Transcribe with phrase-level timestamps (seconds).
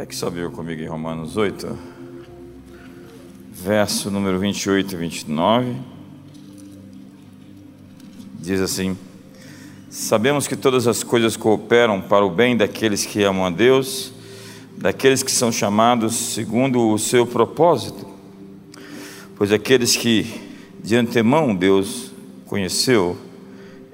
[0.00, 1.78] Pegue só abriu comigo em Romanos 8,
[3.52, 5.76] verso número 28 e 29.
[8.40, 8.96] Diz assim:
[9.90, 14.10] Sabemos que todas as coisas cooperam para o bem daqueles que amam a Deus,
[14.74, 18.08] daqueles que são chamados segundo o seu propósito.
[19.36, 20.24] Pois aqueles que
[20.82, 22.10] de antemão Deus
[22.46, 23.18] conheceu,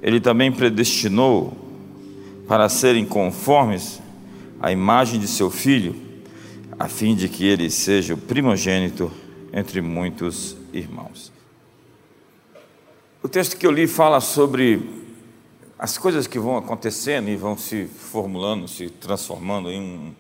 [0.01, 1.53] Ele também predestinou
[2.47, 4.06] para serem conformes
[4.61, 5.95] à imagem de seu Filho,
[6.79, 9.11] a fim de que ele seja o primogênito
[9.53, 11.33] entre muitos irmãos.
[13.23, 15.05] O texto que eu li fala sobre
[15.79, 20.15] as coisas que vão acontecendo e vão se formulando, se transformando em um,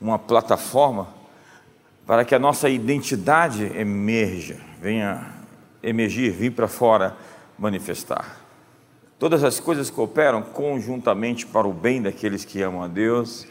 [0.00, 1.08] uma plataforma
[2.06, 5.34] para que a nossa identidade emerja, venha
[5.82, 7.16] emergir, vir para fora,
[7.58, 8.41] manifestar.
[9.22, 13.46] Todas as coisas cooperam conjuntamente para o bem daqueles que amam a Deus.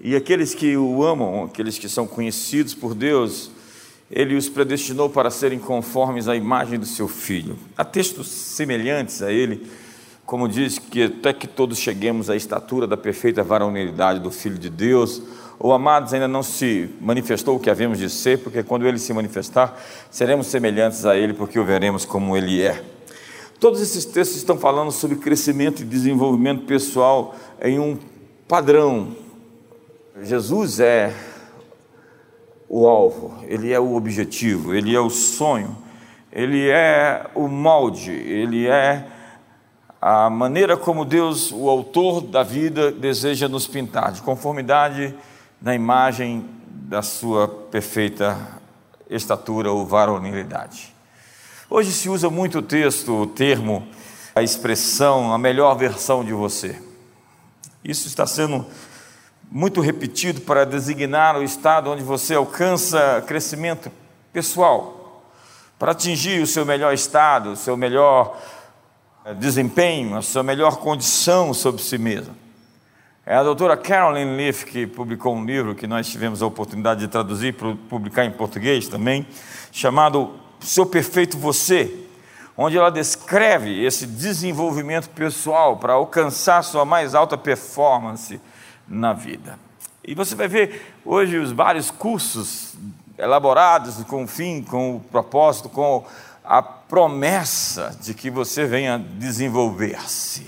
[0.00, 3.50] E aqueles que o amam, aqueles que são conhecidos por Deus,
[4.10, 7.58] ele os predestinou para serem conformes à imagem do seu filho.
[7.76, 9.70] Há textos semelhantes a ele,
[10.24, 14.70] como diz que até que todos cheguemos à estatura da perfeita varonilidade do filho de
[14.70, 15.22] Deus,
[15.58, 19.12] ou amados ainda não se manifestou o que havemos de ser, porque quando ele se
[19.12, 19.78] manifestar,
[20.10, 22.82] seremos semelhantes a ele, porque o veremos como ele é.
[23.60, 27.98] Todos esses textos estão falando sobre crescimento e desenvolvimento pessoal em um
[28.48, 29.14] padrão.
[30.22, 31.14] Jesus é
[32.66, 35.76] o alvo, ele é o objetivo, ele é o sonho,
[36.32, 39.06] ele é o molde, ele é
[40.00, 45.14] a maneira como Deus, o autor da vida, deseja nos pintar, de conformidade
[45.60, 48.38] na imagem da sua perfeita
[49.10, 50.98] estatura ou varonilidade.
[51.72, 53.86] Hoje se usa muito o texto, o termo,
[54.34, 56.76] a expressão, a melhor versão de você.
[57.84, 58.66] Isso está sendo
[59.48, 63.88] muito repetido para designar o estado onde você alcança crescimento
[64.32, 65.22] pessoal,
[65.78, 68.36] para atingir o seu melhor estado, o seu melhor
[69.24, 72.34] eh, desempenho, a sua melhor condição sobre si mesmo.
[73.24, 77.06] É a doutora Carolyn Leaf que publicou um livro que nós tivemos a oportunidade de
[77.06, 79.24] traduzir para publicar em português também,
[79.70, 82.06] chamado Seu Perfeito Você,
[82.56, 88.40] onde ela descreve esse desenvolvimento pessoal para alcançar sua mais alta performance
[88.86, 89.58] na vida.
[90.04, 92.74] E você vai ver hoje os vários cursos
[93.16, 96.04] elaborados com o fim, com o propósito, com
[96.44, 100.46] a promessa de que você venha desenvolver-se.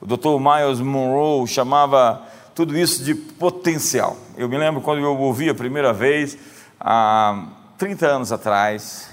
[0.00, 0.38] O Dr.
[0.40, 2.22] Miles Monroe chamava
[2.54, 4.16] tudo isso de potencial.
[4.36, 6.38] Eu me lembro quando eu ouvi a primeira vez,
[6.80, 7.46] há
[7.78, 9.10] 30 anos atrás,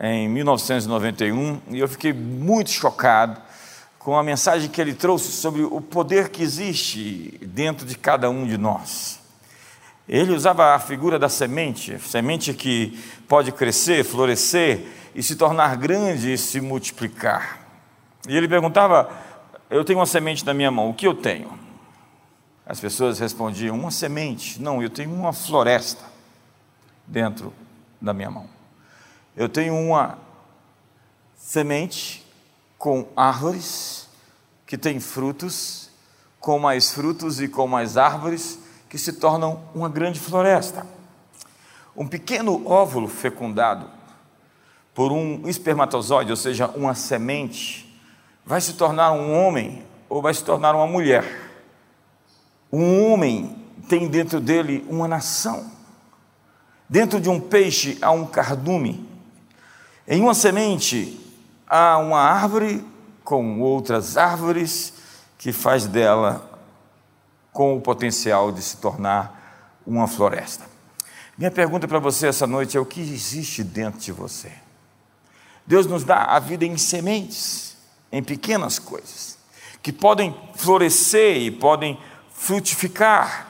[0.00, 3.40] em 1991, e eu fiquei muito chocado
[3.98, 8.46] com a mensagem que ele trouxe sobre o poder que existe dentro de cada um
[8.46, 9.18] de nós.
[10.08, 16.32] Ele usava a figura da semente, semente que pode crescer, florescer e se tornar grande
[16.32, 17.58] e se multiplicar.
[18.28, 19.10] E ele perguntava:
[19.68, 21.58] Eu tenho uma semente na minha mão, o que eu tenho?
[22.64, 24.60] As pessoas respondiam: Uma semente.
[24.62, 26.09] Não, eu tenho uma floresta
[27.10, 27.52] dentro
[28.00, 28.48] da minha mão.
[29.36, 30.18] Eu tenho uma
[31.36, 32.24] semente
[32.78, 34.08] com árvores
[34.64, 35.90] que têm frutos,
[36.38, 40.86] com mais frutos e com mais árvores, que se tornam uma grande floresta.
[41.96, 43.90] Um pequeno óvulo fecundado
[44.94, 48.00] por um espermatozoide, ou seja, uma semente,
[48.44, 51.24] vai se tornar um homem ou vai se tornar uma mulher.
[52.72, 53.56] Um homem
[53.88, 55.79] tem dentro dele uma nação.
[56.90, 59.08] Dentro de um peixe há um cardume.
[60.08, 61.20] Em uma semente
[61.64, 62.84] há uma árvore
[63.22, 64.94] com outras árvores
[65.38, 66.50] que faz dela
[67.52, 70.64] com o potencial de se tornar uma floresta.
[71.38, 74.50] Minha pergunta para você essa noite é: o que existe dentro de você?
[75.64, 77.76] Deus nos dá a vida em sementes,
[78.10, 79.38] em pequenas coisas,
[79.80, 81.96] que podem florescer e podem
[82.34, 83.48] frutificar.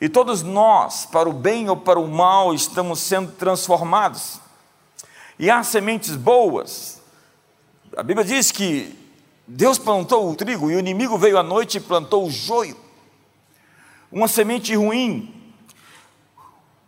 [0.00, 4.40] E todos nós, para o bem ou para o mal, estamos sendo transformados.
[5.38, 7.00] E há sementes boas.
[7.96, 8.96] A Bíblia diz que
[9.46, 12.76] Deus plantou o trigo e o inimigo veio à noite e plantou o joio.
[14.12, 15.34] Uma semente ruim.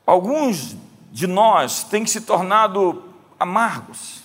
[0.07, 0.77] Alguns
[1.11, 3.05] de nós têm se tornado
[3.39, 4.23] amargos,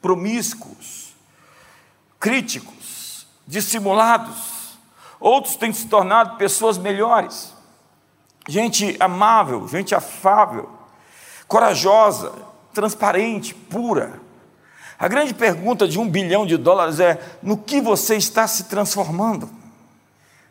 [0.00, 1.14] promíscuos,
[2.18, 4.78] críticos, dissimulados.
[5.20, 7.54] Outros têm se tornado pessoas melhores,
[8.48, 10.68] gente amável, gente afável,
[11.46, 12.32] corajosa,
[12.72, 14.20] transparente, pura.
[14.98, 19.50] A grande pergunta de um bilhão de dólares é: no que você está se transformando?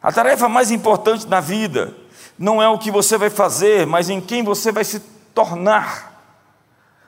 [0.01, 1.95] A tarefa mais importante na vida
[2.37, 4.99] não é o que você vai fazer, mas em quem você vai se
[5.33, 6.11] tornar.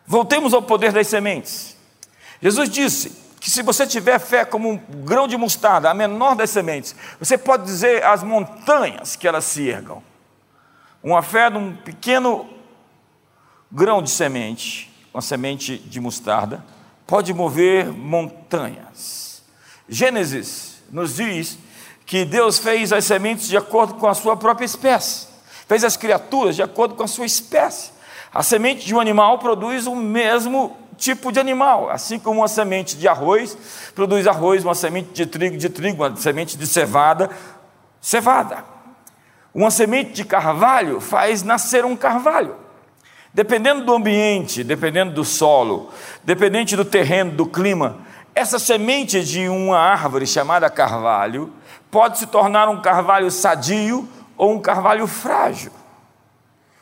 [0.06, 1.76] Voltemos ao poder das sementes.
[2.42, 6.50] Jesus disse que se você tiver fé como um grão de mostarda, a menor das
[6.50, 10.04] sementes, você pode dizer às montanhas que elas se ergam.
[11.04, 12.48] Uma fé de um pequeno
[13.70, 16.64] grão de semente, uma semente de mostarda,
[17.06, 19.44] pode mover montanhas.
[19.90, 21.58] Gênesis nos diz
[22.06, 25.28] que Deus fez as sementes de acordo com a sua própria espécie,
[25.68, 27.92] fez as criaturas de acordo com a sua espécie.
[28.34, 32.96] A semente de um animal produz o mesmo tipo de animal, assim como uma semente
[32.96, 33.58] de arroz
[33.94, 37.30] produz arroz, uma semente de trigo de trigo, uma semente de cevada,
[38.00, 38.73] cevada.
[39.54, 42.56] Uma semente de carvalho faz nascer um carvalho.
[43.34, 45.92] Dependendo do ambiente, dependendo do solo,
[46.24, 48.00] dependente do terreno, do clima,
[48.36, 51.54] essa semente de uma árvore chamada carvalho
[51.92, 55.72] pode se tornar um carvalho sadio ou um carvalho frágil.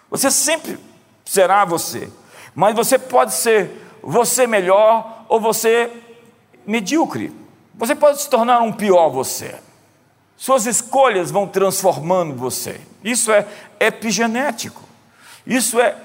[0.09, 0.77] Você sempre
[1.25, 2.09] será você,
[2.55, 3.69] mas você pode ser
[4.01, 5.91] você melhor ou você
[6.65, 7.33] medíocre.
[7.75, 9.55] Você pode se tornar um pior você.
[10.41, 12.81] Suas escolhas vão transformando você.
[13.03, 13.45] Isso é
[13.79, 14.81] epigenético.
[15.45, 15.95] Isso é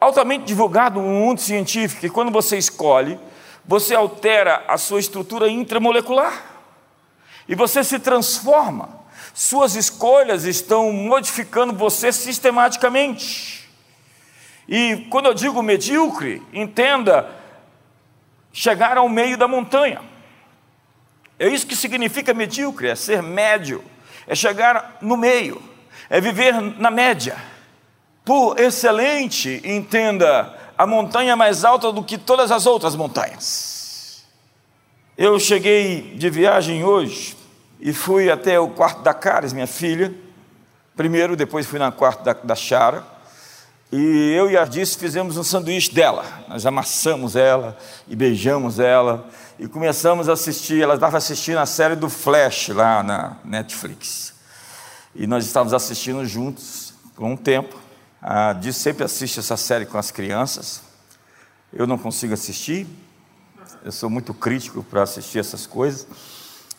[0.00, 2.06] altamente divulgado no mundo científico.
[2.06, 3.18] E quando você escolhe,
[3.64, 6.40] você altera a sua estrutura intramolecular.
[7.48, 8.90] E você se transforma.
[9.34, 13.68] Suas escolhas estão modificando você sistematicamente.
[14.68, 17.28] E quando eu digo medíocre, entenda
[18.52, 20.00] chegar ao meio da montanha.
[21.38, 23.84] É isso que significa medíocre, é ser médio,
[24.26, 25.62] é chegar no meio,
[26.10, 27.36] é viver na média.
[28.24, 34.24] Por excelente, entenda, a montanha mais alta do que todas as outras montanhas.
[35.16, 37.36] Eu cheguei de viagem hoje
[37.80, 40.14] e fui até o quarto da Caris, minha filha.
[40.96, 43.04] Primeiro, depois fui no quarto da, da Chara.
[43.90, 46.24] E eu e a Ardice fizemos um sanduíche dela.
[46.48, 47.76] Nós amassamos ela
[48.06, 50.82] e beijamos ela e começamos a assistir.
[50.82, 54.34] Ela estava assistindo a série do Flash lá na Netflix.
[55.14, 57.76] E nós estávamos assistindo juntos por um tempo.
[58.22, 60.82] A Diz sempre assiste essa série com as crianças.
[61.72, 62.86] Eu não consigo assistir.
[63.84, 66.06] Eu sou muito crítico para assistir essas coisas.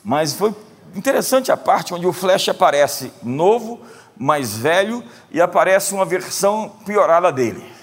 [0.03, 0.55] Mas foi
[0.95, 3.81] interessante a parte onde o Flash aparece novo,
[4.17, 7.78] mais velho, e aparece uma versão piorada dele.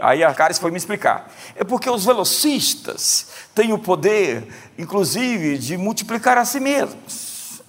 [0.00, 1.30] Aí a Caris foi me explicar.
[1.54, 4.46] É porque os velocistas têm o poder,
[4.78, 7.62] inclusive, de multiplicar a si mesmos.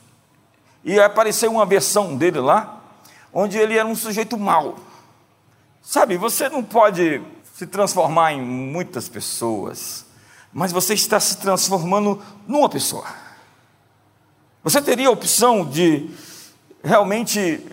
[0.83, 2.81] E apareceu uma versão dele lá,
[3.33, 4.77] onde ele era um sujeito mau.
[5.81, 7.21] Sabe, você não pode
[7.55, 10.05] se transformar em muitas pessoas,
[10.51, 13.05] mas você está se transformando numa pessoa.
[14.63, 16.09] Você teria a opção de
[16.83, 17.65] realmente,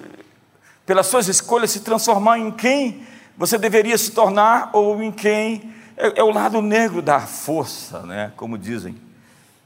[0.85, 3.07] pelas suas escolhas, se transformar em quem
[3.39, 8.33] você deveria se tornar ou em quem é, é o lado negro da força, né?
[8.37, 9.01] como dizem.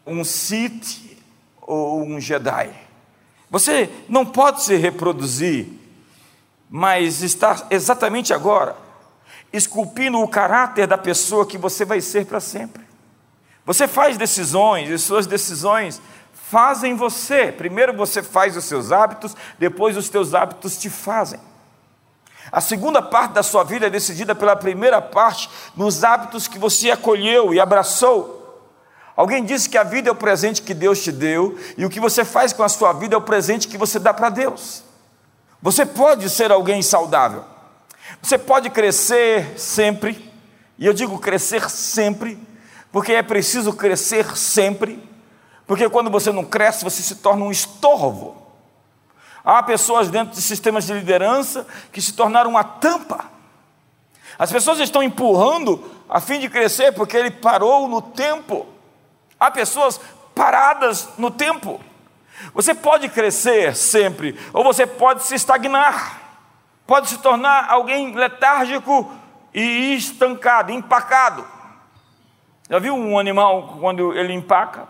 [0.06, 1.18] Um Sith
[1.60, 2.70] ou um Jedi.
[3.50, 5.68] Você não pode se reproduzir,
[6.68, 8.76] mas está exatamente agora
[9.52, 12.82] esculpindo o caráter da pessoa que você vai ser para sempre.
[13.64, 16.00] Você faz decisões e suas decisões
[16.32, 17.52] fazem você.
[17.52, 21.38] Primeiro você faz os seus hábitos, depois os teus hábitos te fazem.
[22.50, 26.90] A segunda parte da sua vida é decidida pela primeira parte, nos hábitos que você
[26.90, 28.40] acolheu e abraçou.
[29.14, 32.00] Alguém disse que a vida é o presente que Deus te deu, e o que
[32.00, 34.82] você faz com a sua vida é o presente que você dá para Deus.
[35.60, 37.44] Você pode ser alguém saudável,
[38.20, 40.32] você pode crescer sempre,
[40.78, 42.36] e eu digo crescer sempre,
[42.90, 45.08] porque é preciso crescer sempre,
[45.66, 48.41] porque quando você não cresce, você se torna um estorvo.
[49.44, 53.24] Há pessoas dentro de sistemas de liderança que se tornaram uma tampa.
[54.38, 58.66] As pessoas estão empurrando a fim de crescer porque ele parou no tempo.
[59.38, 60.00] Há pessoas
[60.34, 61.80] paradas no tempo.
[62.54, 66.20] Você pode crescer sempre, ou você pode se estagnar,
[66.86, 69.10] pode se tornar alguém letárgico
[69.54, 71.46] e estancado, empacado.
[72.68, 74.88] Já viu um animal quando ele empaca?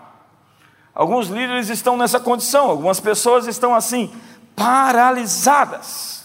[0.95, 4.13] Alguns líderes estão nessa condição, algumas pessoas estão assim,
[4.57, 6.23] paralisadas.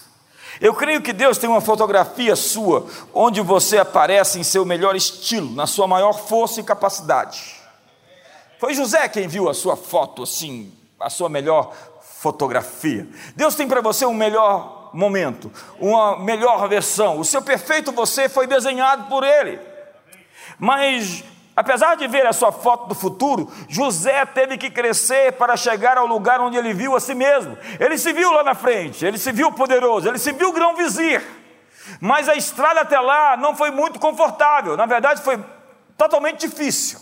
[0.60, 5.54] Eu creio que Deus tem uma fotografia sua, onde você aparece em seu melhor estilo,
[5.54, 7.56] na sua maior força e capacidade.
[8.58, 13.06] Foi José quem viu a sua foto assim, a sua melhor fotografia.
[13.36, 17.20] Deus tem para você um melhor momento, uma melhor versão.
[17.20, 19.60] O seu perfeito você foi desenhado por Ele.
[20.58, 21.22] Mas
[21.58, 26.06] apesar de ver a sua foto do futuro, José teve que crescer para chegar ao
[26.06, 27.58] lugar onde ele viu a si mesmo.
[27.80, 31.20] Ele se viu lá na frente, ele se viu poderoso, ele se viu grão-vizir.
[32.00, 35.44] Mas a estrada até lá não foi muito confortável, na verdade foi
[35.96, 37.00] totalmente difícil.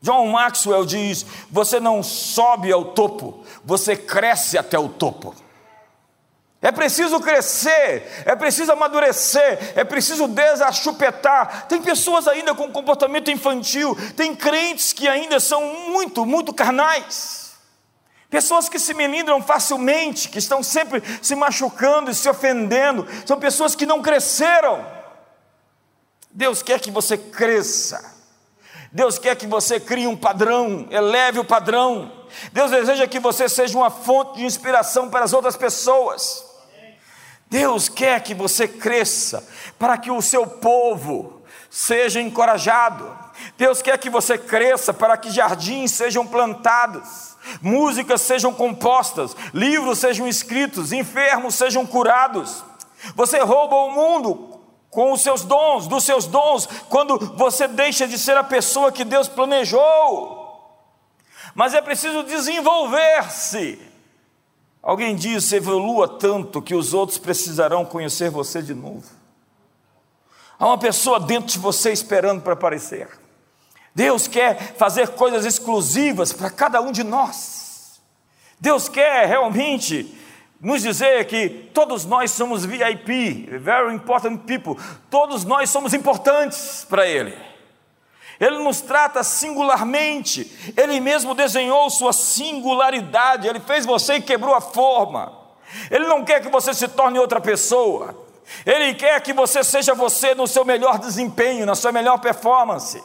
[0.00, 5.34] John Maxwell diz: você não sobe ao topo, você cresce até o topo.
[6.62, 11.66] É preciso crescer, é preciso amadurecer, é preciso desachupetar.
[11.66, 17.52] Tem pessoas ainda com comportamento infantil, tem crentes que ainda são muito, muito carnais.
[18.28, 23.74] Pessoas que se melindram facilmente, que estão sempre se machucando e se ofendendo, são pessoas
[23.74, 24.86] que não cresceram.
[26.30, 28.18] Deus quer que você cresça.
[28.92, 32.12] Deus quer que você crie um padrão, eleve o padrão.
[32.52, 36.49] Deus deseja que você seja uma fonte de inspiração para as outras pessoas.
[37.50, 39.44] Deus quer que você cresça,
[39.76, 43.18] para que o seu povo seja encorajado.
[43.58, 50.28] Deus quer que você cresça, para que jardins sejam plantados, músicas sejam compostas, livros sejam
[50.28, 52.62] escritos, enfermos sejam curados.
[53.16, 58.16] Você rouba o mundo com os seus dons, dos seus dons, quando você deixa de
[58.16, 60.38] ser a pessoa que Deus planejou.
[61.52, 63.89] Mas é preciso desenvolver-se
[64.82, 69.04] Alguém disse: evolua tanto que os outros precisarão conhecer você de novo.
[70.58, 73.08] Há uma pessoa dentro de você esperando para aparecer.
[73.94, 78.00] Deus quer fazer coisas exclusivas para cada um de nós.
[78.60, 80.16] Deus quer realmente
[80.60, 84.76] nos dizer que todos nós somos VIP, very important people,
[85.08, 87.49] todos nós somos importantes para Ele.
[88.40, 94.62] Ele nos trata singularmente, Ele mesmo desenhou sua singularidade, Ele fez você e quebrou a
[94.62, 95.38] forma.
[95.90, 98.16] Ele não quer que você se torne outra pessoa,
[98.64, 103.02] Ele quer que você seja você no seu melhor desempenho, na sua melhor performance.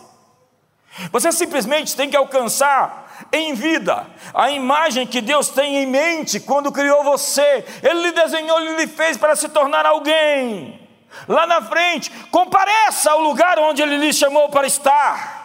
[1.11, 6.71] Você simplesmente tem que alcançar em vida a imagem que Deus tem em mente quando
[6.71, 7.65] criou você.
[7.83, 10.84] Ele lhe desenhou, Ele lhe fez para se tornar alguém
[11.27, 15.43] lá na frente, compareça ao lugar onde Ele lhe chamou para estar.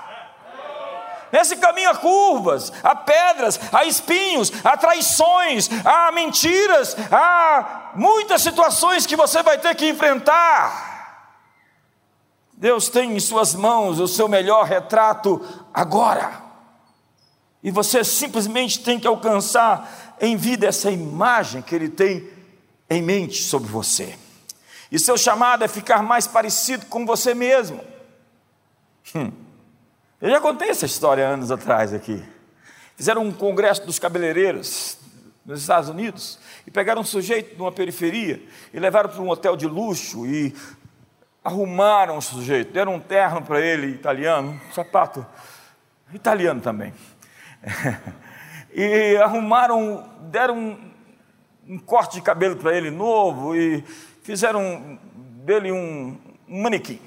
[1.33, 9.07] Nesse caminho há curvas, há pedras, há espinhos, há traições, há mentiras, há muitas situações
[9.07, 10.89] que você vai ter que enfrentar.
[12.53, 15.41] Deus tem em Suas mãos o seu melhor retrato
[15.73, 16.43] agora,
[17.63, 22.29] e você simplesmente tem que alcançar em vida essa imagem que Ele tem
[22.89, 24.19] em mente sobre você.
[24.91, 27.81] E seu chamado é ficar mais parecido com você mesmo.
[29.15, 29.31] Hum.
[30.21, 32.23] Eu já contei essa história anos atrás aqui.
[32.97, 34.99] Fizeram um congresso dos cabeleireiros
[35.47, 38.43] nos Estados Unidos e pegaram um sujeito de uma periferia
[38.75, 40.55] e levaram para um hotel de luxo e
[41.43, 45.25] arrumaram o sujeito, deram um terno para ele italiano, um sapato
[46.13, 46.93] italiano também.
[48.75, 50.91] e arrumaram, deram um,
[51.67, 53.83] um corte de cabelo para ele novo e
[54.31, 54.97] fizeram
[55.45, 56.17] dele um,
[56.49, 57.01] um manequim.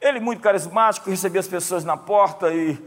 [0.00, 2.78] Ele, muito carismático, recebia as pessoas na porta e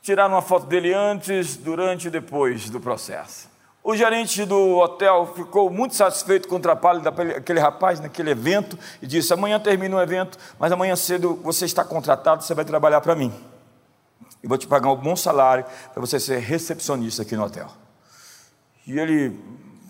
[0.00, 3.48] tiraram uma foto dele antes, durante e depois do processo.
[3.82, 9.06] O gerente do hotel ficou muito satisfeito com o trabalho daquele rapaz naquele evento e
[9.06, 13.14] disse: Amanhã termina o evento, mas amanhã cedo você está contratado, você vai trabalhar para
[13.14, 13.32] mim.
[14.42, 17.68] E vou te pagar um bom salário para você ser recepcionista aqui no hotel.
[18.86, 19.36] E ele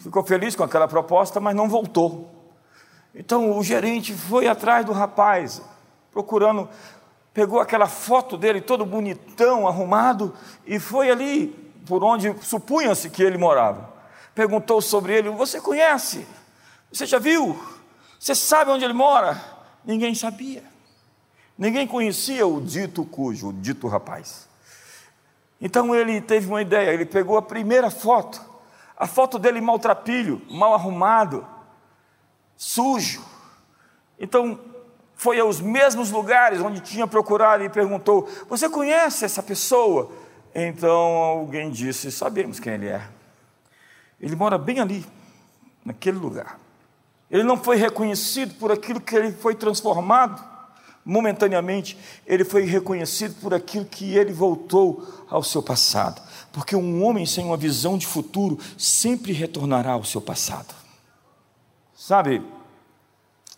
[0.00, 2.37] ficou feliz com aquela proposta, mas não voltou.
[3.18, 5.60] Então o gerente foi atrás do rapaz,
[6.12, 6.68] procurando,
[7.34, 10.32] pegou aquela foto dele todo bonitão, arrumado,
[10.64, 11.48] e foi ali
[11.84, 13.92] por onde supunha-se que ele morava.
[14.36, 16.24] Perguntou sobre ele: Você conhece?
[16.92, 17.60] Você já viu?
[18.20, 19.42] Você sabe onde ele mora?
[19.84, 20.62] Ninguém sabia.
[21.58, 24.48] Ninguém conhecia o dito cujo, o dito rapaz.
[25.60, 28.40] Então ele teve uma ideia, ele pegou a primeira foto,
[28.96, 31.44] a foto dele maltrapilho, mal arrumado,
[32.58, 33.24] sujo.
[34.18, 34.58] Então,
[35.14, 40.10] foi aos mesmos lugares onde tinha procurado e perguntou: Você conhece essa pessoa?
[40.54, 43.02] Então alguém disse: Sabemos quem ele é.
[44.20, 45.06] Ele mora bem ali,
[45.84, 46.58] naquele lugar.
[47.30, 50.42] Ele não foi reconhecido por aquilo que ele foi transformado
[51.04, 51.96] momentaneamente,
[52.26, 56.20] ele foi reconhecido por aquilo que ele voltou ao seu passado.
[56.52, 60.74] Porque um homem sem uma visão de futuro sempre retornará ao seu passado.
[62.08, 62.42] Sabe,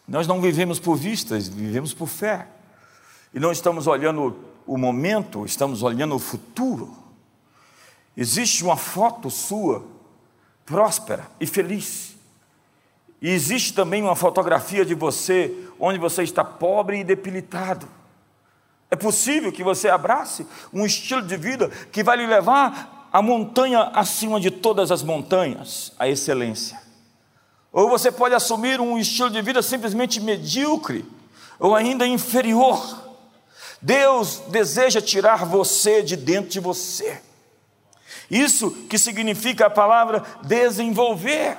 [0.09, 2.49] nós não vivemos por vistas, vivemos por fé.
[3.33, 6.93] E não estamos olhando o momento, estamos olhando o futuro.
[8.17, 9.87] Existe uma foto sua,
[10.67, 12.17] próspera e feliz.
[13.23, 17.87] E existe também uma fotografia de você, onde você está pobre e debilitado.
[18.91, 23.93] É possível que você abrace um estilo de vida que vai lhe levar à montanha
[23.95, 26.90] acima de todas as montanhas, a excelência.
[27.73, 31.05] Ou você pode assumir um estilo de vida simplesmente medíocre
[31.59, 33.11] ou ainda inferior.
[33.81, 37.21] Deus deseja tirar você de dentro de você.
[38.31, 41.57] Isso que significa a palavra desenvolver.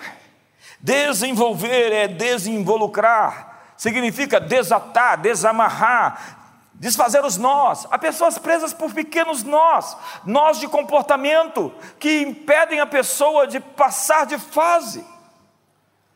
[0.80, 7.86] Desenvolver é desinvolucrar, significa desatar, desamarrar, desfazer os nós.
[7.92, 14.26] Há pessoas presas por pequenos nós, nós de comportamento, que impedem a pessoa de passar
[14.26, 15.06] de fase.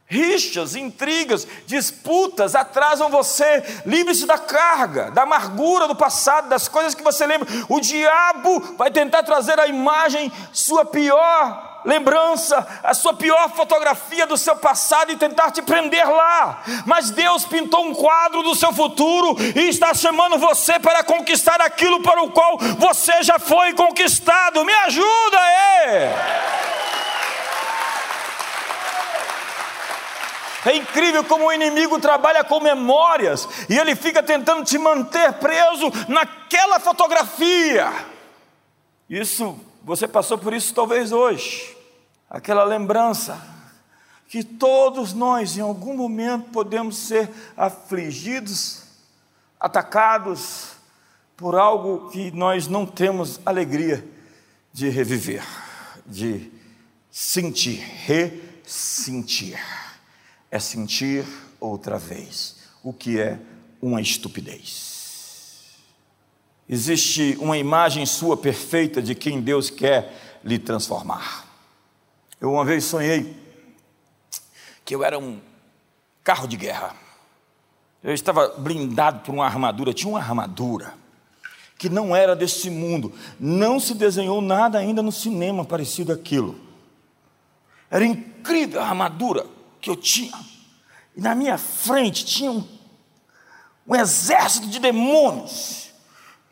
[0.07, 3.63] Rixas, intrigas, disputas atrasam você.
[3.85, 7.47] Livre-se da carga, da amargura do passado, das coisas que você lembra.
[7.67, 14.37] O diabo vai tentar trazer a imagem, sua pior lembrança, a sua pior fotografia do
[14.37, 16.63] seu passado e tentar te prender lá.
[16.85, 22.01] Mas Deus pintou um quadro do seu futuro e está chamando você para conquistar aquilo
[22.01, 24.65] para o qual você já foi conquistado.
[24.65, 26.74] Me ajuda aí!
[30.65, 35.91] É incrível como o inimigo trabalha com memórias e ele fica tentando te manter preso
[36.07, 37.91] naquela fotografia.
[39.07, 41.77] Isso, você passou por isso talvez hoje.
[42.27, 43.39] Aquela lembrança
[44.27, 48.81] que todos nós em algum momento podemos ser afligidos,
[49.59, 50.71] atacados
[51.37, 54.03] por algo que nós não temos alegria
[54.73, 55.45] de reviver,
[56.07, 56.51] de
[57.11, 59.84] sentir, ressentir
[60.55, 61.25] é sentir
[61.59, 63.37] outra vez o que é
[63.81, 65.75] uma estupidez.
[66.67, 71.45] Existe uma imagem sua perfeita de quem Deus quer lhe transformar.
[72.39, 73.35] Eu uma vez sonhei
[74.85, 75.41] que eu era um
[76.23, 76.95] carro de guerra.
[78.01, 80.93] Eu estava blindado por uma armadura, tinha uma armadura
[81.77, 83.13] que não era desse mundo.
[83.37, 86.57] Não se desenhou nada ainda no cinema parecido aquilo.
[87.91, 89.54] Era incrível a armadura
[89.85, 90.33] que eu tinha.
[91.15, 92.67] E na minha frente tinha um,
[93.87, 95.91] um exército de demônios.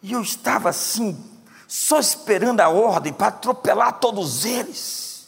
[0.04, 1.20] E eu estava assim,
[1.68, 5.28] só esperando a ordem para atropelar todos eles,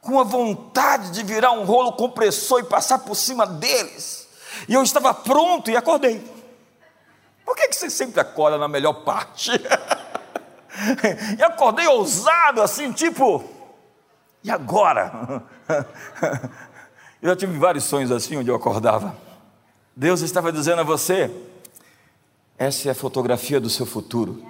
[0.00, 4.26] com a vontade de virar um rolo compressor e passar por cima deles.
[4.68, 6.20] E eu estava pronto e acordei.
[7.44, 9.52] Por que, que você sempre acorda na melhor parte?
[11.38, 13.44] e acordei ousado, assim, tipo,
[14.42, 15.44] e agora?
[17.22, 19.16] Eu já tive vários sonhos assim, onde eu acordava.
[19.94, 21.30] Deus estava dizendo a você:
[22.58, 24.42] essa é a fotografia do seu futuro.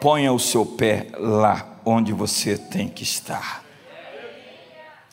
[0.00, 3.64] Ponha o seu pé lá onde você tem que estar.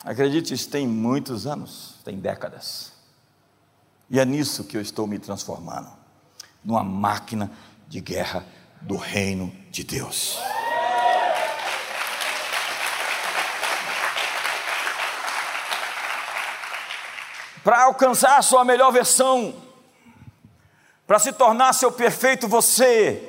[0.02, 2.92] Acredite, isso tem muitos anos, tem décadas.
[4.08, 5.88] E é nisso que eu estou me transformando
[6.64, 7.50] numa máquina
[7.86, 8.44] de guerra
[8.80, 10.38] do reino de Deus.
[17.68, 19.54] Para alcançar sua melhor versão,
[21.06, 23.22] para se tornar seu perfeito você,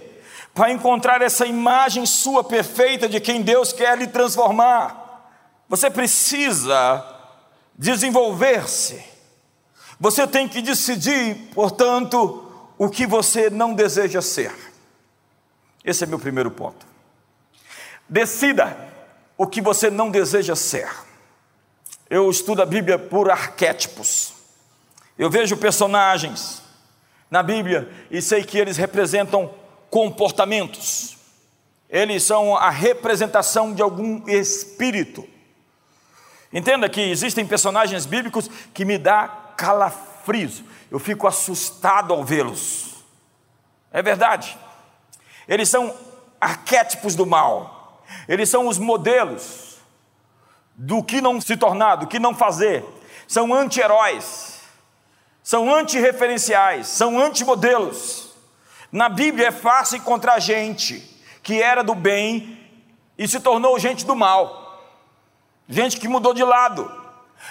[0.53, 5.29] para encontrar essa imagem sua perfeita de quem Deus quer lhe transformar.
[5.67, 7.05] Você precisa
[7.77, 9.03] desenvolver-se.
[9.99, 14.55] Você tem que decidir, portanto, o que você não deseja ser.
[15.83, 16.87] Esse é meu primeiro ponto.
[18.07, 18.89] Decida
[19.37, 20.89] o que você não deseja ser.
[22.09, 24.28] Eu estudo a Bíblia por arquétipos.
[25.19, 26.61] Eu vejo personagens
[27.29, 29.53] na Bíblia e sei que eles representam
[29.89, 31.17] comportamentos.
[31.89, 35.27] Eles são a representação de algum espírito.
[36.53, 39.27] Entenda que existem personagens bíblicos que me dá
[39.57, 40.63] calafrios.
[40.89, 43.03] Eu fico assustado ao vê-los.
[43.91, 44.57] É verdade.
[45.49, 45.93] Eles são
[46.39, 48.05] arquétipos do mal.
[48.25, 49.79] Eles são os modelos
[50.75, 52.85] do que não se tornar, do que não fazer.
[53.27, 54.58] São anti-heróis,
[55.43, 58.29] são anti-referenciais, são anti-modelos.
[58.91, 62.59] Na Bíblia é fácil encontrar gente que era do bem
[63.17, 64.83] e se tornou gente do mal,
[65.67, 66.91] gente que mudou de lado.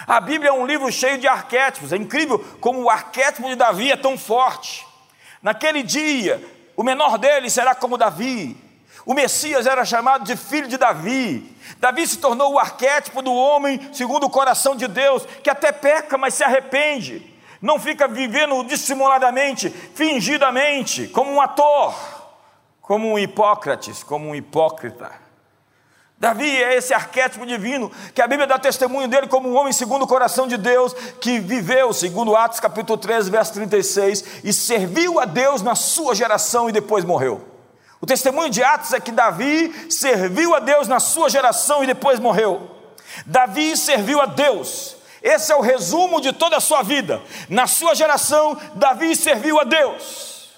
[0.05, 3.91] A Bíblia é um livro cheio de arquétipos, é incrível como o arquétipo de Davi
[3.91, 4.85] é tão forte.
[5.41, 6.43] Naquele dia,
[6.75, 8.55] o menor deles será como Davi,
[9.05, 11.55] o Messias era chamado de filho de Davi.
[11.79, 16.17] Davi se tornou o arquétipo do homem segundo o coração de Deus, que até peca,
[16.17, 17.28] mas se arrepende.
[17.61, 21.93] Não fica vivendo dissimuladamente, fingidamente, como um ator,
[22.81, 25.11] como um Hipócrates, como um hipócrita.
[26.19, 30.03] Davi é esse arquétipo divino, que a Bíblia dá testemunho dele como um homem segundo
[30.03, 35.23] o coração de Deus, que viveu, segundo Atos capítulo 13, verso 36, e serviu a
[35.23, 37.47] Deus na sua geração e depois morreu.
[38.01, 42.19] O testemunho de Atos é que Davi serviu a Deus na sua geração e depois
[42.19, 42.69] morreu.
[43.25, 44.97] Davi serviu a Deus.
[45.21, 47.21] Esse é o resumo de toda a sua vida.
[47.49, 50.49] Na sua geração, Davi serviu a Deus.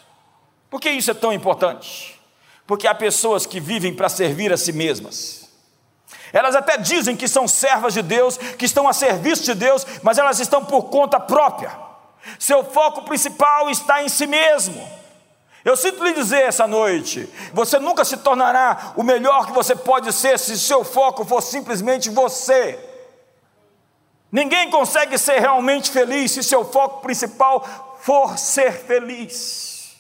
[0.69, 2.19] Por que isso é tão importante?
[2.65, 5.50] Porque há pessoas que vivem para servir a si mesmas.
[6.32, 10.17] Elas até dizem que são servas de Deus, que estão a serviço de Deus, mas
[10.17, 11.71] elas estão por conta própria.
[12.39, 15.02] Seu foco principal está em si mesmo.
[15.65, 20.12] Eu sinto lhe dizer essa noite: você nunca se tornará o melhor que você pode
[20.13, 22.90] ser se seu foco for simplesmente você.
[24.32, 29.98] Ninguém consegue ser realmente feliz se seu foco principal for ser feliz.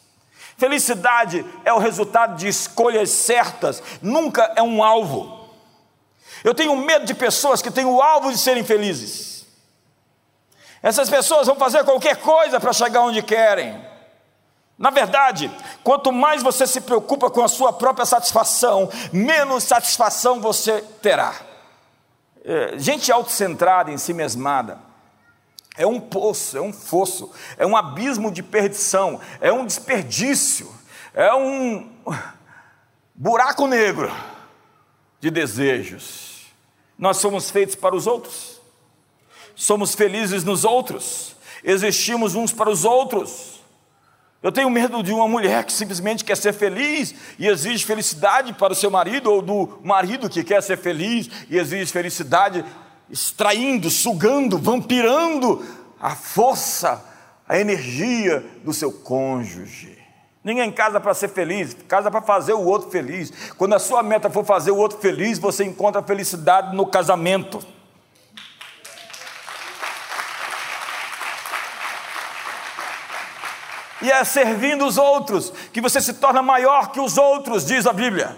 [0.57, 5.49] Felicidade é o resultado de escolhas certas, nunca é um alvo.
[6.43, 9.45] Eu tenho medo de pessoas que têm o alvo de serem felizes.
[10.81, 13.85] Essas pessoas vão fazer qualquer coisa para chegar onde querem.
[14.77, 15.51] Na verdade,
[15.83, 21.50] quanto mais você se preocupa com a sua própria satisfação, menos satisfação você terá.
[22.43, 24.79] É, gente autocentrada, em si mesmada,
[25.77, 30.73] é um poço, é um fosso, é um abismo de perdição, é um desperdício,
[31.13, 31.89] é um
[33.15, 34.11] buraco negro
[35.19, 36.47] de desejos.
[36.97, 38.59] Nós somos feitos para os outros,
[39.55, 43.60] somos felizes nos outros, existimos uns para os outros.
[44.43, 48.73] Eu tenho medo de uma mulher que simplesmente quer ser feliz e exige felicidade para
[48.73, 52.65] o seu marido, ou do marido que quer ser feliz e exige felicidade,
[53.07, 55.63] extraindo, sugando, vampirando
[55.99, 57.05] a força,
[57.47, 59.99] a energia do seu cônjuge.
[60.43, 63.31] Ninguém casa para ser feliz, casa para fazer o outro feliz.
[63.59, 67.59] Quando a sua meta for fazer o outro feliz, você encontra felicidade no casamento.
[74.01, 77.93] E é servindo os outros que você se torna maior que os outros, diz a
[77.93, 78.35] Bíblia.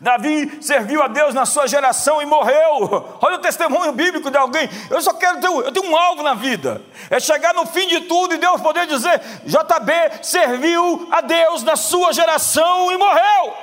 [0.00, 3.18] Davi serviu a Deus na sua geração e morreu.
[3.20, 4.68] Olha o testemunho bíblico de alguém.
[4.88, 6.80] Eu só quero ter, eu tenho um alvo na vida.
[7.10, 11.76] É chegar no fim de tudo e Deus poder dizer: JB serviu a Deus na
[11.76, 13.54] sua geração e morreu.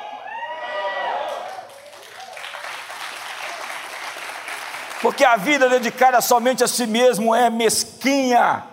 [5.02, 8.64] Porque a vida dedicada somente a si mesmo é mesquinha,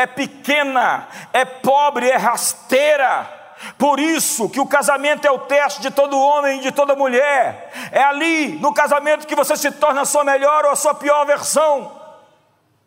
[0.00, 3.38] é pequena, é pobre, é rasteira.
[3.76, 7.70] Por isso que o casamento é o teste de todo homem e de toda mulher.
[7.92, 11.26] É ali, no casamento, que você se torna a sua melhor ou a sua pior
[11.26, 12.00] versão.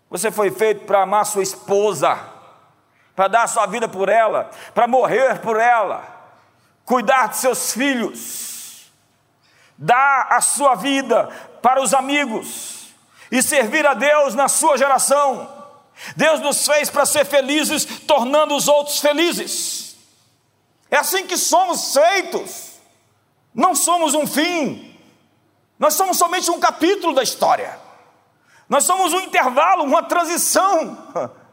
[0.09, 2.19] Você foi feito para amar sua esposa,
[3.15, 6.03] para dar a sua vida por ela, para morrer por ela,
[6.85, 8.91] cuidar de seus filhos,
[9.77, 11.29] dar a sua vida
[11.61, 12.87] para os amigos
[13.31, 15.62] e servir a Deus na sua geração.
[16.15, 19.95] Deus nos fez para ser felizes, tornando os outros felizes.
[20.91, 22.73] É assim que somos feitos.
[23.53, 24.97] Não somos um fim.
[25.79, 27.79] Nós somos somente um capítulo da história.
[28.69, 30.97] Nós somos um intervalo, uma transição.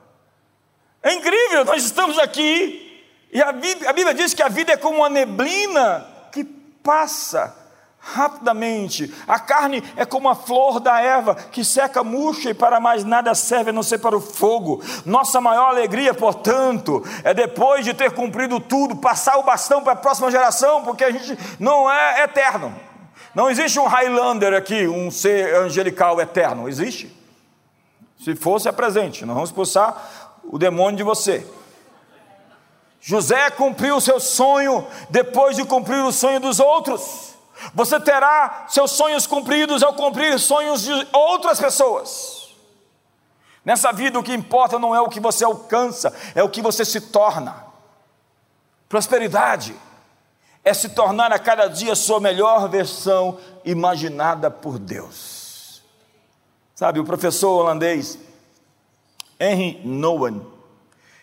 [1.02, 2.90] É incrível, nós estamos aqui
[3.32, 7.56] e a Bíblia, a Bíblia diz que a vida é como uma neblina que passa
[8.00, 9.14] rapidamente.
[9.28, 13.34] A carne é como a flor da erva que seca, murcha e para mais nada
[13.34, 14.82] serve a não ser para o fogo.
[15.04, 19.96] Nossa maior alegria, portanto, é depois de ter cumprido tudo, passar o bastão para a
[19.96, 22.74] próxima geração, porque a gente não é eterno.
[23.34, 26.68] Não existe um Highlander aqui, um ser angelical eterno.
[26.68, 27.16] Existe?
[28.18, 29.24] Se fosse, é presente.
[29.24, 31.46] Nós vamos expulsar o demônio de você.
[33.00, 37.29] José cumpriu o seu sonho depois de cumprir o sonho dos outros.
[37.74, 42.56] Você terá seus sonhos cumpridos ao cumprir sonhos de outras pessoas.
[43.64, 46.84] Nessa vida, o que importa não é o que você alcança, é o que você
[46.84, 47.64] se torna.
[48.88, 49.76] Prosperidade
[50.64, 55.82] é se tornar a cada dia sua melhor versão imaginada por Deus.
[56.74, 58.18] Sabe, o professor holandês
[59.38, 60.46] Henry Nouwen,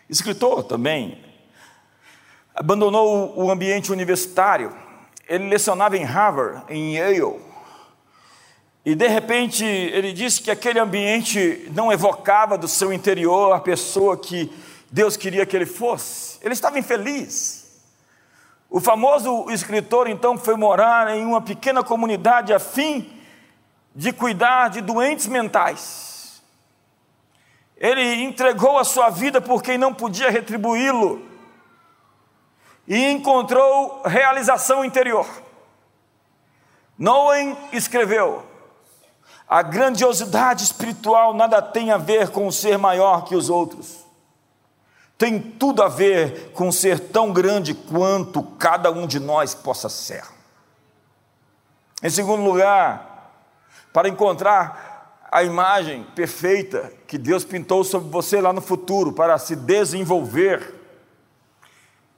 [0.09, 1.23] escritor também,
[2.55, 4.75] abandonou o ambiente universitário
[5.27, 7.39] ele lecionava em Harvard, em Yale,
[8.85, 14.15] e de repente ele disse que aquele ambiente não evocava do seu interior a pessoa
[14.15, 14.49] que
[14.89, 16.39] Deus queria que ele fosse.
[16.41, 17.67] Ele estava infeliz.
[18.69, 23.11] O famoso escritor então foi morar em uma pequena comunidade a fim
[23.93, 26.41] de cuidar de doentes mentais.
[27.75, 31.26] Ele entregou a sua vida por quem não podia retribuí-lo
[32.87, 35.27] e encontrou realização interior.
[36.97, 38.43] Noem escreveu:
[39.47, 44.05] a grandiosidade espiritual nada tem a ver com ser maior que os outros.
[45.17, 50.23] Tem tudo a ver com ser tão grande quanto cada um de nós possa ser.
[52.03, 53.31] Em segundo lugar,
[53.91, 59.55] para encontrar a imagem perfeita que Deus pintou sobre você lá no futuro, para se
[59.55, 60.75] desenvolver,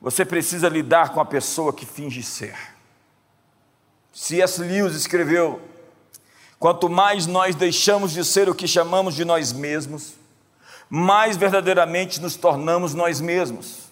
[0.02, 2.58] você precisa lidar com a pessoa que finge ser.
[4.14, 4.62] C.S.
[4.62, 5.62] Lewis escreveu:
[6.58, 10.14] Quanto mais nós deixamos de ser o que chamamos de nós mesmos,
[10.90, 13.90] mais verdadeiramente nos tornamos nós mesmos.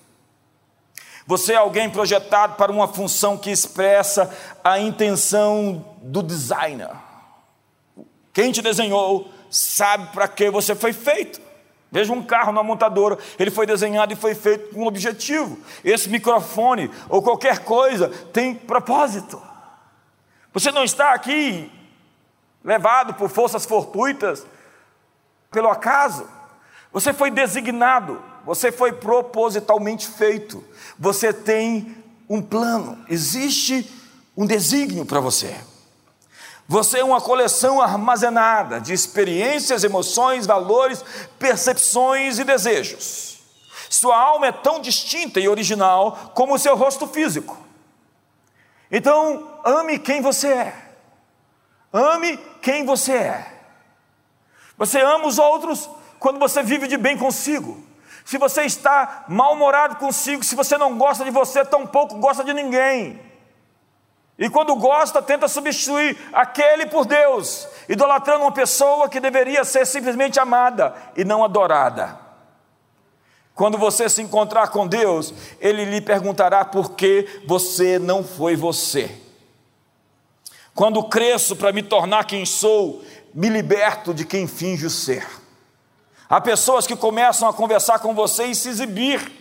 [1.26, 6.91] Você é alguém projetado para uma função que expressa a intenção do designer.
[8.34, 11.46] Quem te desenhou sabe para que você foi feito.
[11.91, 15.58] Veja um carro na montadora, ele foi desenhado e foi feito com um objetivo.
[15.84, 19.41] Esse microfone ou qualquer coisa tem propósito.
[20.54, 21.71] Você não está aqui
[22.63, 24.45] levado por forças fortuitas,
[25.50, 26.28] pelo acaso.
[26.91, 30.63] Você foi designado, você foi propositalmente feito.
[31.00, 31.95] Você tem
[32.28, 33.89] um plano, existe
[34.36, 35.56] um desígnio para você.
[36.67, 41.03] Você é uma coleção armazenada de experiências, emoções, valores,
[41.39, 43.38] percepções e desejos.
[43.89, 47.58] Sua alma é tão distinta e original como o seu rosto físico.
[48.91, 50.75] Então, ame quem você é.
[51.93, 53.53] Ame quem você é.
[54.77, 57.82] Você ama os outros quando você vive de bem consigo.
[58.25, 63.26] Se você está mal-humorado consigo, se você não gosta de você, tampouco gosta de ninguém.
[64.38, 70.39] E quando gosta, tenta substituir aquele por Deus, idolatrando uma pessoa que deveria ser simplesmente
[70.39, 72.19] amada e não adorada.
[73.56, 79.10] Quando você se encontrar com Deus, Ele lhe perguntará por que você não foi você.
[80.76, 85.28] Quando cresço para me tornar quem sou, me liberto de quem finjo ser.
[86.30, 89.32] Há pessoas que começam a conversar com você e se exibir.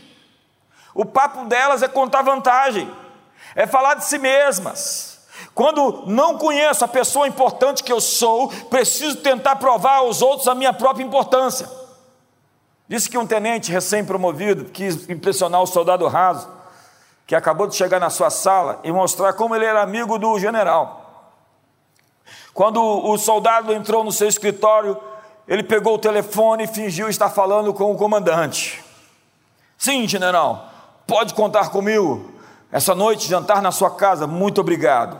[0.94, 2.90] O papo delas é contar vantagem,
[3.56, 5.16] é falar de si mesmas.
[5.54, 10.54] Quando não conheço a pessoa importante que eu sou, preciso tentar provar aos outros a
[10.54, 11.68] minha própria importância.
[12.86, 16.46] Disse que um tenente recém-promovido quis impressionar o soldado raso,
[17.26, 21.32] que acabou de chegar na sua sala, e mostrar como ele era amigo do general.
[22.52, 24.96] Quando o soldado entrou no seu escritório,
[25.48, 28.84] ele pegou o telefone e fingiu estar falando com o comandante.
[29.78, 30.68] Sim, general,
[31.06, 32.35] pode contar comigo.
[32.76, 35.18] Essa noite, jantar na sua casa, muito obrigado.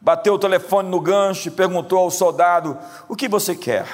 [0.00, 3.86] Bateu o telefone no gancho e perguntou ao soldado: O que você quer?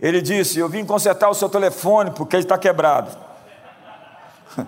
[0.00, 3.16] Ele disse: Eu vim consertar o seu telefone porque ele está quebrado.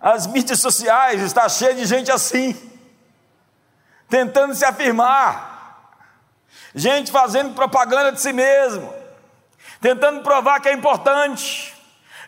[0.00, 2.54] As mídias sociais estão cheias de gente assim
[4.08, 5.98] tentando se afirmar,
[6.72, 8.94] gente fazendo propaganda de si mesmo,
[9.80, 11.74] tentando provar que é importante,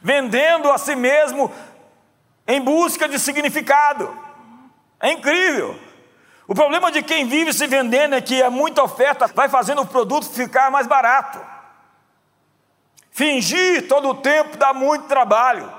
[0.02, 1.48] vendendo a si mesmo
[2.48, 4.10] em busca de significado.
[4.98, 5.78] É incrível.
[6.46, 9.86] O problema de quem vive se vendendo é que é muita oferta, vai fazendo o
[9.86, 11.38] produto ficar mais barato.
[13.10, 15.70] Fingir todo o tempo dá muito trabalho.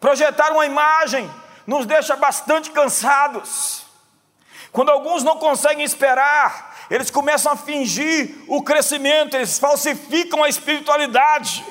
[0.00, 1.30] Projetar uma imagem
[1.66, 3.84] nos deixa bastante cansados.
[4.72, 11.64] Quando alguns não conseguem esperar, eles começam a fingir o crescimento, eles falsificam a espiritualidade.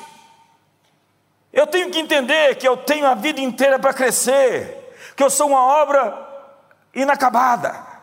[1.53, 5.49] Eu tenho que entender que eu tenho a vida inteira para crescer, que eu sou
[5.49, 6.27] uma obra
[6.95, 7.93] inacabada.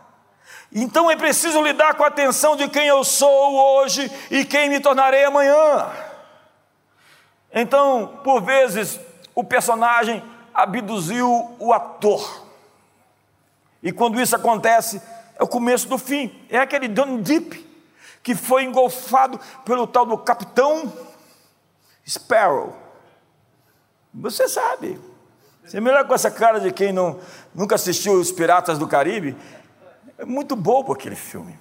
[0.72, 4.78] Então é preciso lidar com a atenção de quem eu sou hoje e quem me
[4.78, 5.90] tornarei amanhã.
[7.52, 9.00] Então, por vezes,
[9.34, 10.22] o personagem
[10.54, 12.46] abduziu o ator.
[13.82, 15.02] E quando isso acontece,
[15.36, 16.40] é o começo do fim.
[16.48, 17.68] É aquele John Deep
[18.22, 20.92] que foi engolfado pelo tal do capitão
[22.06, 22.89] Sparrow.
[24.12, 25.00] Você sabe.
[25.64, 27.20] Você é melhor com essa cara de quem não,
[27.54, 29.36] nunca assistiu Os Piratas do Caribe.
[30.18, 31.58] É muito bobo aquele filme.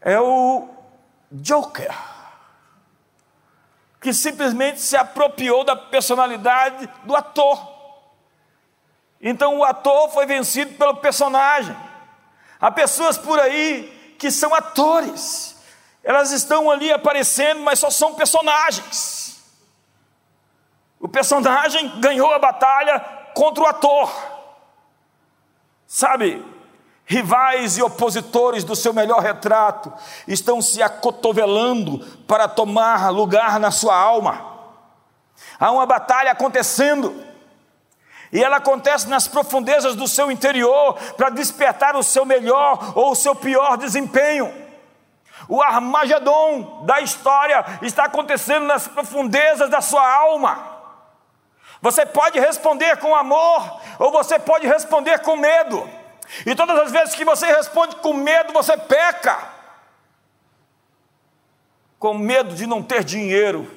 [0.00, 0.68] É o
[1.30, 1.92] Joker,
[4.00, 7.74] que simplesmente se apropriou da personalidade do ator.
[9.20, 11.76] Então o ator foi vencido pelo personagem.
[12.60, 15.56] Há pessoas por aí que são atores,
[16.02, 19.25] elas estão ali aparecendo, mas só são personagens.
[21.00, 22.98] O personagem ganhou a batalha
[23.34, 24.10] contra o ator.
[25.86, 26.44] Sabe,
[27.04, 29.92] rivais e opositores do seu melhor retrato
[30.26, 34.54] estão se acotovelando para tomar lugar na sua alma.
[35.60, 37.24] Há uma batalha acontecendo.
[38.32, 43.14] E ela acontece nas profundezas do seu interior para despertar o seu melhor ou o
[43.14, 44.52] seu pior desempenho.
[45.48, 50.75] O Armagedon da história está acontecendo nas profundezas da sua alma.
[51.80, 55.88] Você pode responder com amor ou você pode responder com medo.
[56.44, 59.54] E todas as vezes que você responde com medo, você peca.
[61.98, 63.70] Com medo de não ter dinheiro,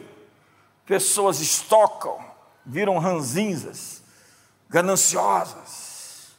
[0.85, 2.19] pessoas estocam,
[2.65, 4.03] viram ranzinzas,
[4.69, 6.29] gananciosas.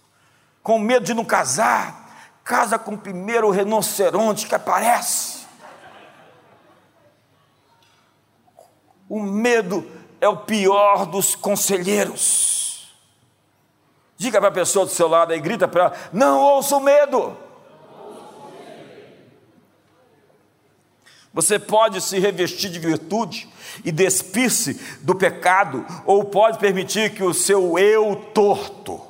[0.62, 2.10] Com medo de não casar,
[2.44, 5.46] casa com o primeiro rinoceronte que aparece.
[9.08, 12.92] O medo é o pior dos conselheiros.
[14.16, 17.36] Diga para a pessoa do seu lado aí, grita para ela: não ouça o medo.
[21.32, 23.48] Você pode se revestir de virtude
[23.84, 29.00] e despir-se do pecado, ou pode permitir que o seu eu torto,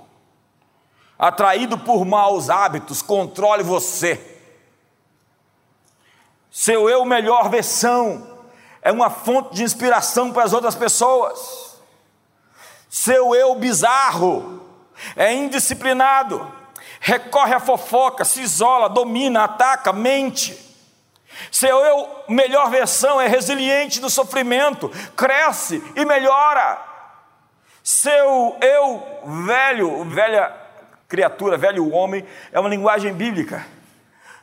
[1.19, 4.39] atraído por maus hábitos, controle você.
[6.51, 8.30] Seu eu melhor versão
[8.83, 11.79] é uma fonte de inspiração para as outras pessoas.
[12.89, 14.67] Seu eu bizarro
[15.15, 16.51] é indisciplinado,
[17.01, 20.69] recorre à fofoca, se isola, domina, ataca, mente.
[21.51, 26.87] Seu eu melhor versão é resiliente no sofrimento, cresce e melhora.
[27.83, 30.55] Seu eu velho, velha
[31.09, 33.67] criatura, velho homem, é uma linguagem bíblica.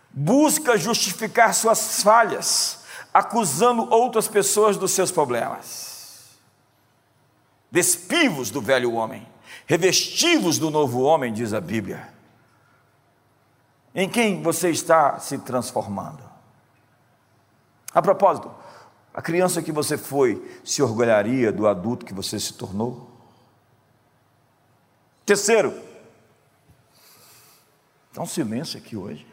[0.10, 2.84] Busca justificar suas falhas,
[3.18, 6.38] acusando outras pessoas dos seus problemas.
[7.72, 9.28] Despivos do velho homem,
[9.66, 12.14] revestivos do novo homem, diz a Bíblia.
[13.96, 16.22] Em quem você está se transformando?
[17.92, 18.54] A propósito,
[19.12, 23.10] a criança que você foi se orgulharia do adulto que você se tornou?
[25.26, 25.74] Terceiro,
[28.10, 29.28] está um silêncio aqui hoje.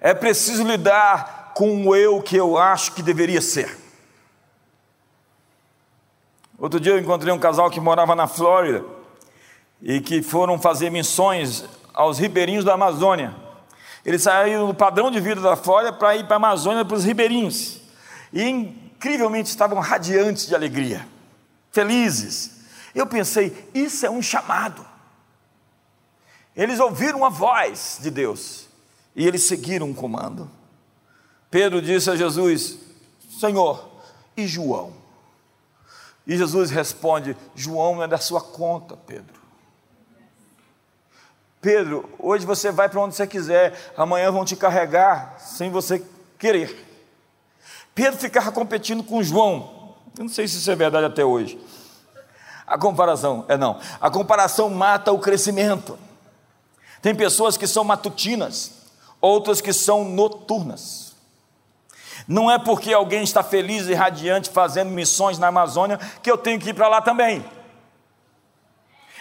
[0.00, 3.78] É preciso lidar com o eu que eu acho que deveria ser.
[6.58, 8.84] Outro dia eu encontrei um casal que morava na Flórida
[9.80, 13.34] e que foram fazer missões aos ribeirinhos da Amazônia.
[14.04, 17.04] Eles saíram do padrão de vida da Flórida para ir para a Amazônia para os
[17.04, 17.80] ribeirinhos.
[18.32, 21.06] E incrivelmente estavam radiantes de alegria,
[21.72, 22.60] felizes.
[22.94, 24.84] Eu pensei, isso é um chamado.
[26.54, 28.68] Eles ouviram a voz de Deus
[29.14, 30.50] e eles seguiram um comando.
[31.50, 32.78] Pedro disse a Jesus:
[33.38, 33.88] Senhor,
[34.36, 34.92] e João?
[36.26, 39.40] E Jesus responde: João é da sua conta, Pedro.
[41.60, 46.02] Pedro, hoje você vai para onde você quiser, amanhã vão te carregar sem você
[46.38, 46.86] querer.
[47.94, 49.94] Pedro ficava competindo com João.
[50.16, 51.60] Eu não sei se isso é verdade até hoje.
[52.66, 53.78] A comparação, é não.
[54.00, 55.98] A comparação mata o crescimento.
[57.02, 58.72] Tem pessoas que são matutinas,
[59.20, 61.09] outras que são noturnas.
[62.26, 66.60] Não é porque alguém está feliz e radiante fazendo missões na Amazônia que eu tenho
[66.60, 67.44] que ir para lá também.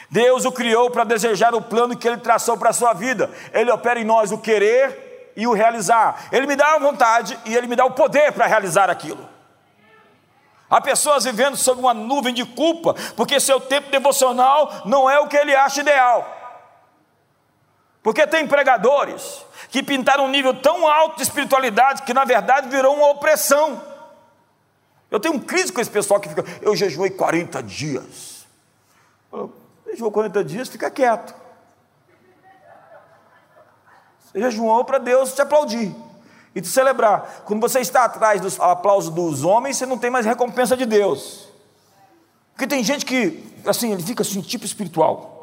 [0.10, 3.30] Deus o criou para desejar o plano que Ele traçou para a sua vida.
[3.54, 6.28] Ele opera em nós o querer e o realizar.
[6.32, 9.28] Ele me dá a vontade e Ele me dá o poder para realizar aquilo.
[10.70, 15.28] Há pessoas vivendo sob uma nuvem de culpa, porque seu tempo devocional não é o
[15.28, 16.39] que ele acha ideal.
[18.02, 22.96] Porque tem pregadores que pintaram um nível tão alto de espiritualidade que na verdade virou
[22.96, 23.82] uma opressão.
[25.12, 28.46] Eu tenho um crise com esse pessoal que fica, eu jejuei 40 dias.
[29.88, 31.34] jejuou 40 dias, fica quieto.
[34.24, 35.94] Você jejuou para Deus te aplaudir
[36.54, 37.44] e te celebrar.
[37.46, 41.50] Quando você está atrás dos aplausos dos homens, você não tem mais recompensa de Deus.
[42.54, 45.39] Porque tem gente que, assim, ele fica assim, tipo espiritual.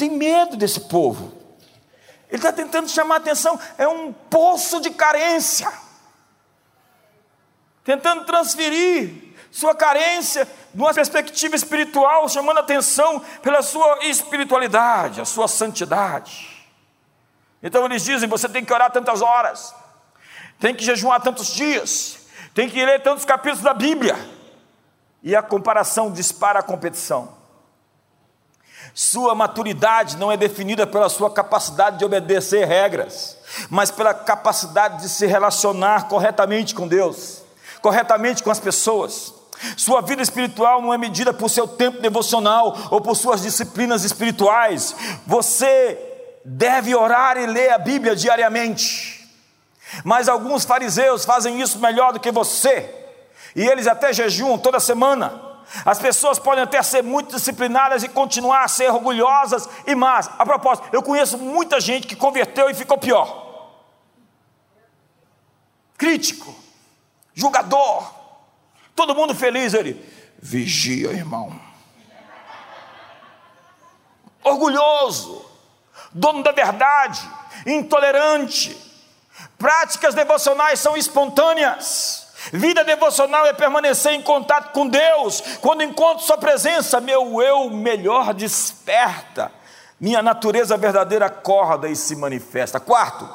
[0.00, 1.30] Tenho medo desse povo.
[2.30, 5.70] Ele está tentando chamar atenção, é um poço de carência.
[7.84, 16.66] Tentando transferir sua carência numa perspectiva espiritual, chamando atenção pela sua espiritualidade, a sua santidade.
[17.62, 19.74] Então eles dizem: você tem que orar tantas horas,
[20.58, 22.20] tem que jejuar tantos dias,
[22.54, 24.16] tem que ler tantos capítulos da Bíblia.
[25.22, 27.39] E a comparação dispara a competição.
[28.94, 33.36] Sua maturidade não é definida pela sua capacidade de obedecer regras,
[33.68, 37.42] mas pela capacidade de se relacionar corretamente com Deus,
[37.80, 39.34] corretamente com as pessoas.
[39.76, 44.94] Sua vida espiritual não é medida por seu tempo devocional ou por suas disciplinas espirituais.
[45.26, 45.98] Você
[46.44, 49.28] deve orar e ler a Bíblia diariamente.
[50.04, 52.94] Mas alguns fariseus fazem isso melhor do que você.
[53.54, 55.49] E eles até jejuam toda semana.
[55.84, 60.28] As pessoas podem até ser muito disciplinadas e continuar a ser orgulhosas e más.
[60.38, 63.70] A propósito, eu conheço muita gente que converteu e ficou pior.
[65.96, 66.54] Crítico,
[67.34, 68.12] julgador,
[68.96, 69.74] todo mundo feliz.
[69.74, 70.04] Ele,
[70.40, 71.60] vigia, irmão.
[74.42, 75.44] Orgulhoso,
[76.12, 77.20] dono da verdade,
[77.66, 78.76] intolerante.
[79.56, 82.29] Práticas devocionais são espontâneas.
[82.52, 85.42] Vida devocional é permanecer em contato com Deus.
[85.60, 89.52] Quando encontro Sua presença, meu eu melhor desperta,
[90.00, 92.80] minha natureza verdadeira acorda e se manifesta.
[92.80, 93.28] Quarto,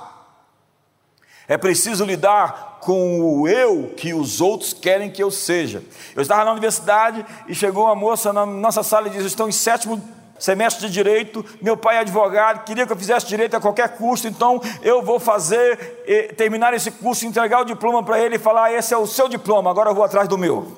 [1.47, 5.83] é preciso lidar com o eu que os outros querem que eu seja.
[6.15, 9.51] Eu estava na universidade e chegou uma moça na nossa sala e disse: Estão em
[9.51, 10.01] sétimo
[10.37, 14.27] semestre de direito, meu pai é advogado, queria que eu fizesse direito a qualquer custo,
[14.27, 18.71] então eu vou fazer, eh, terminar esse curso, entregar o diploma para ele e falar:
[18.73, 20.77] esse é o seu diploma, agora eu vou atrás do meu.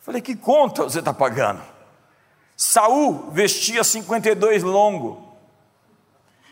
[0.00, 1.62] Falei: que conta você está pagando?
[2.56, 5.24] Saul vestia 52 longo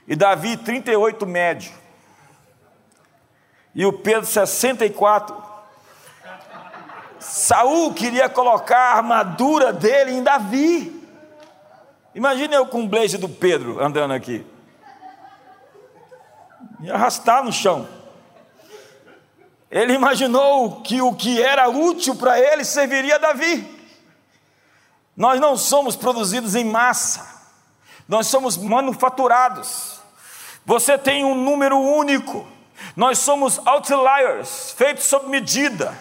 [0.07, 1.72] e Davi 38 médio.
[3.74, 5.53] E o Pedro 64.
[7.18, 11.02] Saul queria colocar a armadura dele em Davi.
[12.15, 14.45] Imagine eu com o blaze do Pedro andando aqui.
[16.79, 17.89] Me arrastar no chão.
[19.71, 23.67] Ele imaginou que o que era útil para ele serviria a Davi.
[25.17, 27.27] Nós não somos produzidos em massa,
[28.07, 30.01] nós somos manufaturados.
[30.67, 32.47] Você tem um número único,
[32.95, 35.97] nós somos outliers, feitos sob medida.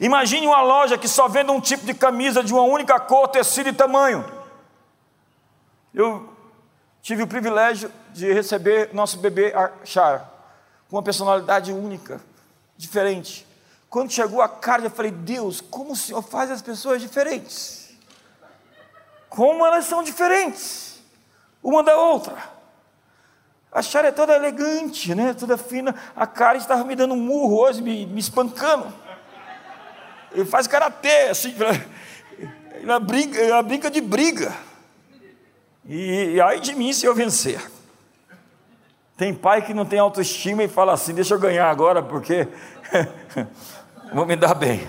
[0.00, 3.70] Imagine uma loja que só vende um tipo de camisa de uma única cor, tecido
[3.70, 4.35] e tamanho.
[5.96, 6.28] Eu
[7.00, 10.30] tive o privilégio de receber nosso bebê Char,
[10.90, 12.20] com uma personalidade única,
[12.76, 13.46] diferente.
[13.88, 17.96] Quando chegou a cara, eu falei: Deus, como o Senhor faz as pessoas diferentes?
[19.30, 21.00] Como elas são diferentes,
[21.62, 22.36] uma da outra.
[23.72, 25.32] A Char é toda elegante, né?
[25.32, 25.94] toda fina.
[26.14, 28.92] A cara estava me dando um murro hoje, me, me espancando.
[30.30, 31.54] Ele faz karatê, assim,
[32.82, 34.54] ela brinca, ela brinca de briga.
[35.88, 37.60] E, e ai de mim se eu vencer.
[39.16, 42.46] Tem pai que não tem autoestima e fala assim: deixa eu ganhar agora, porque
[44.12, 44.86] vou me dar bem.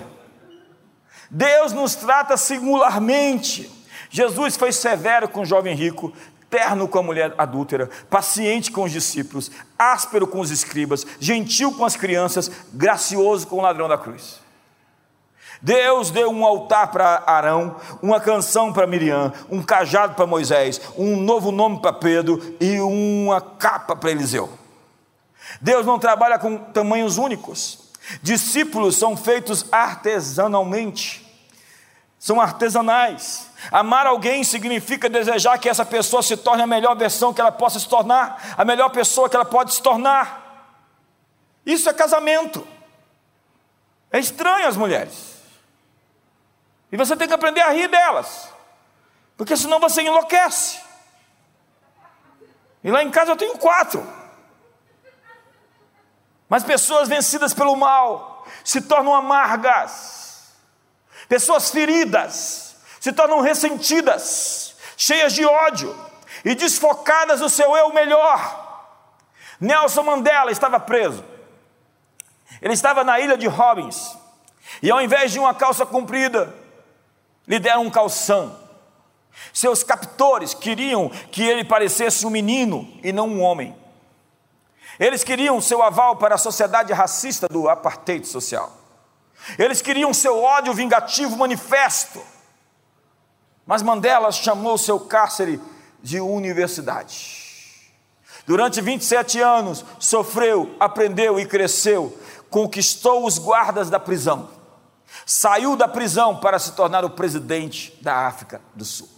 [1.30, 3.70] Deus nos trata singularmente.
[4.10, 6.12] Jesus foi severo com o jovem rico,
[6.48, 11.84] terno com a mulher adúltera, paciente com os discípulos, áspero com os escribas, gentil com
[11.84, 14.40] as crianças, gracioso com o ladrão da cruz.
[15.60, 21.16] Deus deu um altar para Arão, uma canção para Miriam, um cajado para Moisés, um
[21.16, 24.48] novo nome para Pedro e uma capa para Eliseu.
[25.60, 27.88] Deus não trabalha com tamanhos únicos.
[28.22, 31.26] Discípulos são feitos artesanalmente,
[32.18, 33.48] são artesanais.
[33.70, 37.78] Amar alguém significa desejar que essa pessoa se torne a melhor versão que ela possa
[37.78, 40.46] se tornar, a melhor pessoa que ela pode se tornar.
[41.66, 42.66] Isso é casamento.
[44.10, 45.37] É estranho as mulheres.
[46.90, 48.48] E você tem que aprender a rir delas,
[49.36, 50.80] porque senão você enlouquece.
[52.82, 54.06] E lá em casa eu tenho quatro.
[56.48, 60.54] Mas pessoas vencidas pelo mal se tornam amargas,
[61.28, 65.94] pessoas feridas se tornam ressentidas, cheias de ódio
[66.44, 68.66] e desfocadas do seu eu melhor.
[69.60, 71.24] Nelson Mandela estava preso,
[72.62, 74.16] ele estava na ilha de Robbins,
[74.82, 76.54] e ao invés de uma calça comprida,
[77.48, 78.54] lhe deram um calção.
[79.52, 83.74] Seus captores queriam que ele parecesse um menino e não um homem.
[85.00, 88.76] Eles queriam seu aval para a sociedade racista do apartheid social.
[89.58, 92.20] Eles queriam seu ódio vingativo manifesto.
[93.64, 95.60] Mas Mandela chamou seu cárcere
[96.02, 97.46] de universidade.
[98.46, 102.16] Durante 27 anos, sofreu, aprendeu e cresceu,
[102.50, 104.57] conquistou os guardas da prisão
[105.24, 109.08] Saiu da prisão para se tornar o presidente da África do Sul.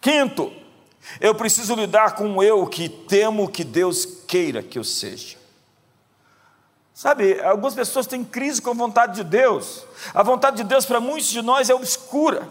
[0.00, 0.52] Quinto,
[1.20, 5.36] eu preciso lidar com o eu que temo que Deus queira que eu seja.
[6.94, 9.84] Sabe, algumas pessoas têm crise com a vontade de Deus.
[10.12, 12.50] A vontade de Deus para muitos de nós é obscura.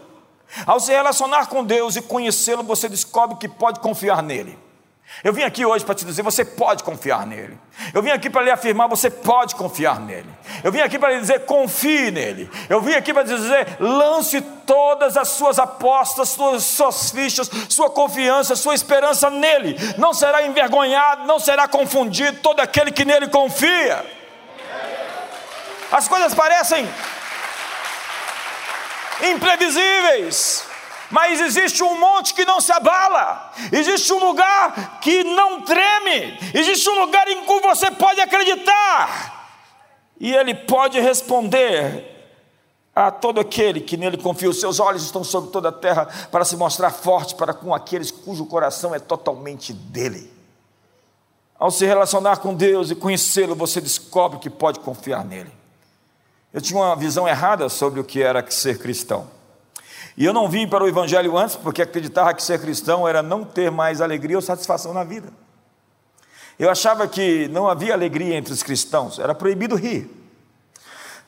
[0.64, 4.58] Ao se relacionar com Deus e conhecê-lo, você descobre que pode confiar nele.
[5.24, 7.58] Eu vim aqui hoje para te dizer: você pode confiar nele.
[7.92, 10.28] Eu vim aqui para lhe afirmar: você pode confiar nele.
[10.62, 12.48] Eu vim aqui para lhe dizer: confie nele.
[12.68, 18.54] Eu vim aqui para dizer: lance todas as suas apostas, suas, suas fichas, sua confiança,
[18.54, 19.76] sua esperança nele.
[19.96, 24.04] Não será envergonhado, não será confundido todo aquele que nele confia.
[25.90, 26.88] As coisas parecem
[29.22, 30.67] imprevisíveis.
[31.10, 36.88] Mas existe um monte que não se abala, existe um lugar que não treme, existe
[36.90, 39.48] um lugar em que você pode acreditar,
[40.20, 42.16] e Ele pode responder
[42.94, 44.50] a todo aquele que nele confia.
[44.50, 48.10] Os seus olhos estão sobre toda a terra para se mostrar forte para com aqueles
[48.10, 50.32] cujo coração é totalmente dele.
[51.56, 55.52] Ao se relacionar com Deus e conhecê-lo, você descobre que pode confiar nele.
[56.52, 59.37] Eu tinha uma visão errada sobre o que era ser cristão.
[60.18, 63.44] E eu não vim para o Evangelho antes, porque acreditava que ser cristão era não
[63.44, 65.32] ter mais alegria ou satisfação na vida.
[66.58, 70.10] Eu achava que não havia alegria entre os cristãos, era proibido rir.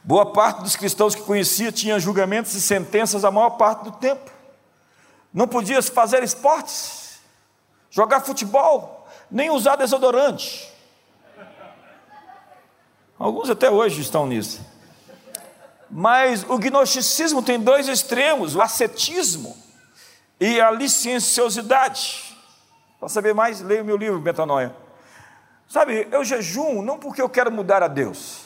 [0.03, 4.29] Boa parte dos cristãos que conhecia tinha julgamentos e sentenças a maior parte do tempo.
[5.33, 7.21] Não podia fazer esportes,
[7.91, 10.69] jogar futebol, nem usar desodorante.
[13.17, 14.61] Alguns até hoje estão nisso.
[15.91, 19.57] Mas o gnosticismo tem dois extremos: o ascetismo
[20.39, 22.37] e a licenciosidade.
[22.99, 24.75] Para saber mais, leia o meu livro, Metanoia.
[25.69, 28.43] Sabe, eu jejum não porque eu quero mudar a Deus,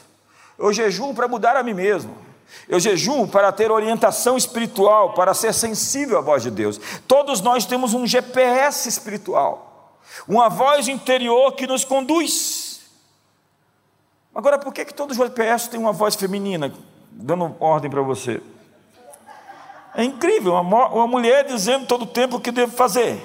[0.59, 2.25] eu jejum para mudar a mim mesmo.
[2.69, 6.81] Eu jejum para ter orientação espiritual, para ser sensível à voz de Deus.
[7.09, 12.81] Todos nós temos um GPS espiritual, uma voz interior que nos conduz.
[14.35, 16.73] Agora, por que, que todo GPS tem uma voz feminina?
[17.15, 18.43] Dando ordem para você.
[19.95, 23.25] É incrível, uma, mulher dizendo todo o tempo o que deve fazer.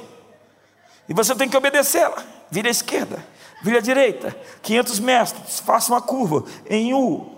[1.07, 2.23] E você tem que obedecê-la.
[2.51, 3.23] Vira à esquerda,
[3.63, 7.35] vira à direita, 500 metros, faça uma curva em U.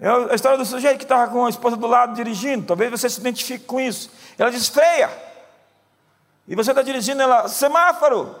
[0.00, 3.08] É a história do sujeito que estava com a esposa do lado dirigindo, talvez você
[3.08, 4.10] se identifique com isso.
[4.36, 5.10] Ela diz: freia.
[6.46, 8.34] E você está dirigindo, ela, semáforo,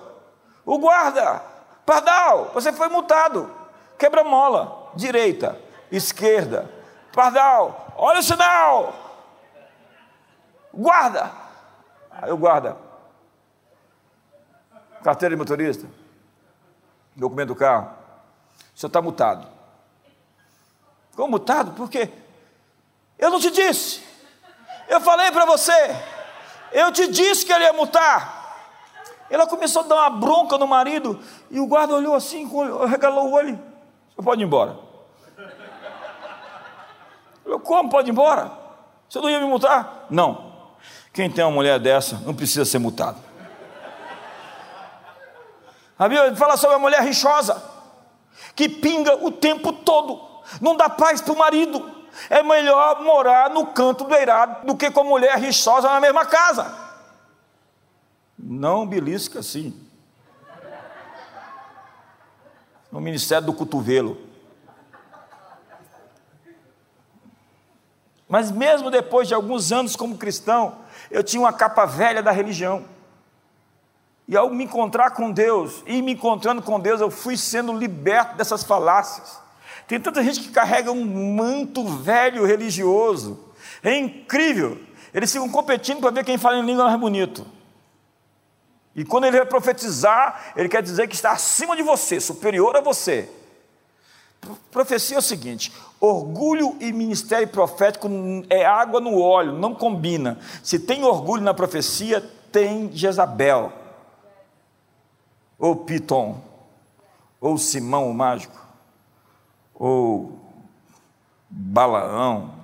[0.64, 1.42] o guarda,
[1.84, 3.50] pardal, você foi multado,
[3.98, 6.70] quebra-mola, direita, esquerda,
[7.18, 8.94] Pardal, olha o sinal.
[10.72, 11.32] Guarda.
[12.12, 12.76] Aí o guarda.
[15.02, 15.88] Carteira de motorista.
[17.16, 17.90] Documento do carro.
[18.72, 19.48] O senhor está multado.
[21.10, 21.72] Ficou multado?
[21.72, 22.08] Por quê?
[23.18, 24.00] Eu não te disse.
[24.86, 25.74] Eu falei para você.
[26.70, 28.56] Eu te disse que ele ia multar.
[29.28, 31.20] Ela começou a dar uma bronca no marido.
[31.50, 32.48] E o guarda olhou assim,
[32.88, 33.60] regalou o olho.
[34.14, 34.87] Você pode ir embora.
[37.48, 37.88] Eu, como?
[37.88, 38.52] Pode ir embora?
[39.08, 40.06] Você não ia me multar?
[40.10, 40.52] Não.
[41.12, 43.18] Quem tem uma mulher dessa não precisa ser multado.
[45.98, 47.60] A Bíblia fala sobre a mulher rixosa,
[48.54, 50.20] que pinga o tempo todo,
[50.60, 51.96] não dá paz para o marido.
[52.30, 56.24] É melhor morar no canto do eirado do que com a mulher rixosa na mesma
[56.26, 56.72] casa.
[58.38, 59.74] Não belisca assim.
[62.90, 64.27] No ministério do cotovelo.
[68.28, 70.76] Mas mesmo depois de alguns anos como cristão,
[71.10, 72.84] eu tinha uma capa velha da religião.
[74.28, 78.36] E ao me encontrar com Deus, e me encontrando com Deus, eu fui sendo liberto
[78.36, 79.40] dessas falácias.
[79.86, 83.42] Tem tanta gente que carrega um manto velho religioso.
[83.82, 84.78] É incrível.
[85.14, 87.46] Eles ficam competindo para ver quem fala em língua mais bonito.
[88.94, 92.82] E quando ele vai profetizar, ele quer dizer que está acima de você, superior a
[92.82, 93.30] você.
[94.70, 98.08] Profecia é o seguinte: orgulho e ministério profético
[98.48, 100.38] é água no óleo, não combina.
[100.62, 102.20] Se tem orgulho na profecia,
[102.52, 103.72] tem Jezabel,
[105.58, 106.40] ou Piton,
[107.40, 108.58] ou Simão o mágico,
[109.74, 110.38] ou
[111.50, 112.54] Balaão,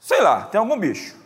[0.00, 1.24] sei lá, tem algum bicho.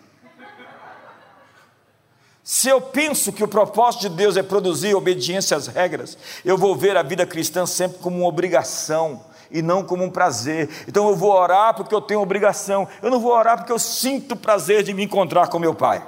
[2.42, 6.74] Se eu penso que o propósito de Deus é produzir obediência às regras, eu vou
[6.74, 10.68] ver a vida cristã sempre como uma obrigação e não como um prazer.
[10.86, 14.36] Então eu vou orar porque eu tenho obrigação, eu não vou orar porque eu sinto
[14.36, 16.05] prazer de me encontrar com meu Pai.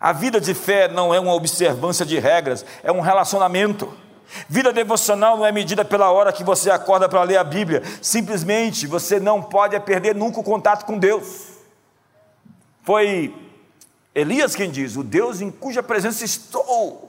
[0.00, 3.92] A vida de fé não é uma observância de regras, é um relacionamento.
[4.48, 8.86] Vida devocional não é medida pela hora que você acorda para ler a Bíblia, simplesmente
[8.86, 11.48] você não pode perder nunca o contato com Deus.
[12.82, 13.34] Foi
[14.14, 17.07] Elias quem diz: O Deus em cuja presença estou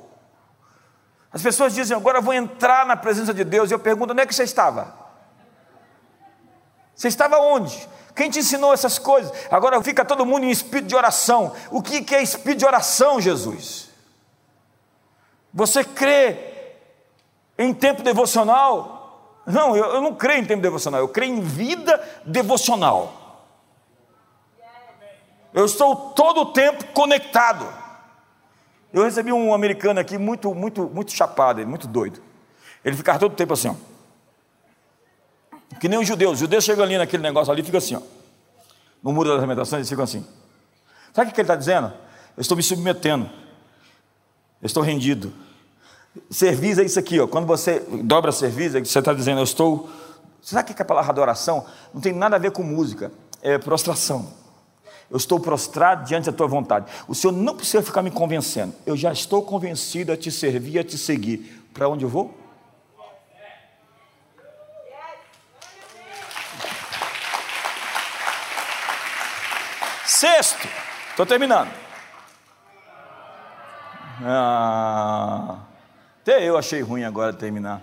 [1.32, 4.26] as pessoas dizem, agora vou entrar na presença de Deus, e eu pergunto, onde é
[4.26, 4.96] que você estava?
[6.96, 7.88] Você estava onde?
[8.16, 9.32] Quem te ensinou essas coisas?
[9.50, 11.54] Agora fica todo mundo em espírito de oração.
[11.72, 13.90] O que é espírito de oração, Jesus?
[15.54, 16.38] Você crê
[17.58, 19.42] em tempo devocional?
[19.46, 23.48] Não, eu não creio em tempo devocional, eu creio em vida devocional.
[25.54, 27.66] Eu estou todo o tempo conectado.
[28.92, 32.22] Eu recebi um americano aqui muito, muito, muito chapado, muito doido.
[32.84, 33.76] Ele ficava todo o tempo assim, ó.
[35.80, 36.34] Que nem os judeus.
[36.34, 38.02] Os judeus chegam ali naquele negócio ali e ficam assim, ó.
[39.04, 40.26] No muro das lamentações, eles ficam assim.
[41.14, 41.94] Sabe o que ele está dizendo?
[42.36, 43.30] Eu estou me submetendo.
[44.62, 45.32] Eu estou rendido.
[46.30, 47.28] Serviço é isso aqui, ó.
[47.28, 49.90] Quando você dobra serviço, é você está dizendo, eu estou.
[50.42, 51.66] Sabe o que é a palavra adoração?
[51.94, 53.12] Não tem nada a ver com música,
[53.42, 54.34] é prostração.
[55.10, 56.86] Eu estou prostrado diante da tua vontade.
[57.08, 58.74] O Senhor não precisa ficar me convencendo.
[58.86, 61.66] Eu já estou convencido a te servir, a te seguir.
[61.74, 62.38] Para onde eu vou?
[70.06, 70.68] Sexto,
[71.12, 71.72] estou terminando.
[74.22, 75.60] Ah,
[76.22, 77.82] até eu achei ruim agora terminar.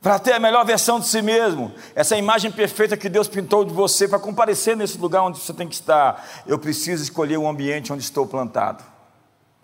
[0.00, 3.74] Para ter a melhor versão de si mesmo, essa imagem perfeita que Deus pintou de
[3.74, 7.92] você, para comparecer nesse lugar onde você tem que estar, eu preciso escolher o ambiente
[7.92, 8.82] onde estou plantado.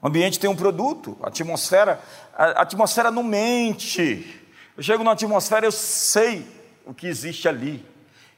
[0.02, 1.98] O ambiente tem um produto, a atmosfera,
[2.36, 4.44] a atmosfera não mente.
[4.76, 6.46] Eu chego na atmosfera, eu sei
[6.84, 7.82] o que existe ali.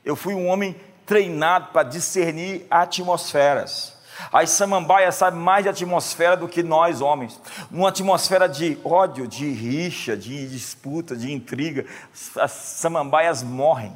[0.04, 3.97] Eu fui um homem treinado para discernir atmosferas.
[4.32, 7.40] As samambaias sabem mais de atmosfera do que nós, homens.
[7.70, 11.86] Numa atmosfera de ódio, de rixa, de disputa, de intriga,
[12.36, 13.94] as samambaias morrem.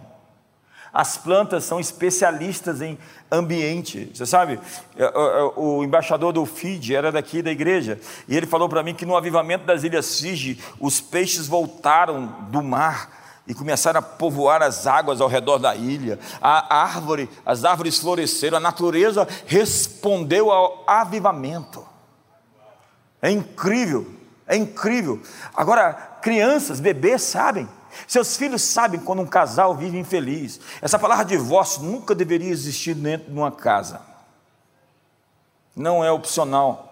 [0.93, 2.99] As plantas são especialistas em
[3.31, 4.11] ambiente.
[4.15, 4.61] Você sabe,
[4.95, 7.99] é, é, é, o embaixador do Fiji era daqui da igreja,
[8.29, 12.63] e ele falou para mim que no avivamento das Ilhas Fiji, os peixes voltaram do
[12.63, 16.19] mar e começaram a povoar as águas ao redor da ilha.
[16.41, 21.85] A árvore, as árvores floresceram, a natureza respondeu ao avivamento.
[23.21, 24.07] É incrível,
[24.47, 25.21] é incrível.
[25.55, 27.69] Agora, crianças, bebês sabem.
[28.07, 30.61] Seus filhos sabem quando um casal vive infeliz.
[30.81, 34.01] Essa palavra divórcio nunca deveria existir dentro de uma casa.
[35.75, 36.92] Não é opcional.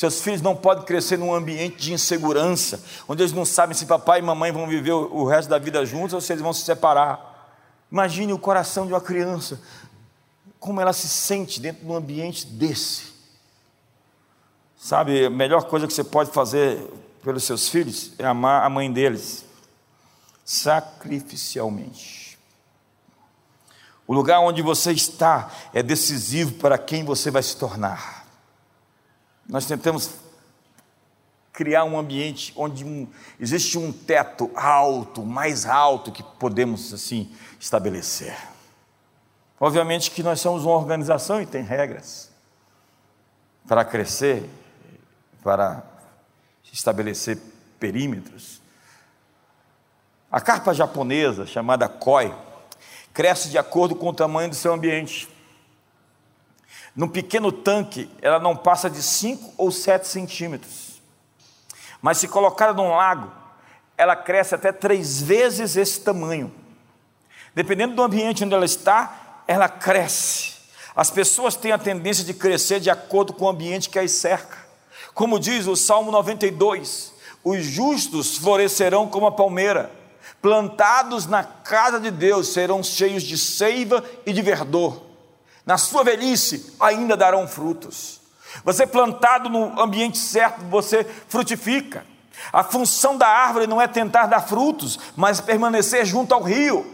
[0.00, 4.20] Seus filhos não podem crescer num ambiente de insegurança, onde eles não sabem se papai
[4.20, 7.54] e mamãe vão viver o resto da vida juntos ou se eles vão se separar.
[7.92, 9.60] Imagine o coração de uma criança,
[10.58, 13.12] como ela se sente dentro de um ambiente desse.
[14.74, 16.82] Sabe, a melhor coisa que você pode fazer
[17.22, 19.44] pelos seus filhos é amar a mãe deles,
[20.46, 22.38] sacrificialmente.
[24.06, 28.19] O lugar onde você está é decisivo para quem você vai se tornar.
[29.50, 30.10] Nós tentamos
[31.52, 33.06] criar um ambiente onde um,
[33.38, 38.36] existe um teto alto, mais alto que podemos assim estabelecer.
[39.58, 42.30] Obviamente que nós somos uma organização e tem regras
[43.66, 44.48] para crescer,
[45.42, 45.82] para
[46.72, 47.36] estabelecer
[47.78, 48.62] perímetros.
[50.30, 52.32] A carpa japonesa, chamada koi,
[53.12, 55.28] cresce de acordo com o tamanho do seu ambiente.
[56.94, 61.00] Num pequeno tanque, ela não passa de 5 ou 7 centímetros.
[62.02, 63.30] Mas se colocada num lago,
[63.96, 66.52] ela cresce até três vezes esse tamanho.
[67.54, 70.54] Dependendo do ambiente onde ela está, ela cresce.
[70.96, 74.58] As pessoas têm a tendência de crescer de acordo com o ambiente que as cerca.
[75.14, 77.12] Como diz o Salmo 92,
[77.44, 79.90] os justos florescerão como a palmeira,
[80.42, 85.09] plantados na casa de Deus serão cheios de seiva e de verdor
[85.70, 88.20] na sua velhice ainda darão frutos.
[88.64, 92.04] Você plantado no ambiente certo, você frutifica.
[92.52, 96.84] A função da árvore não é tentar dar frutos, mas permanecer junto ao rio.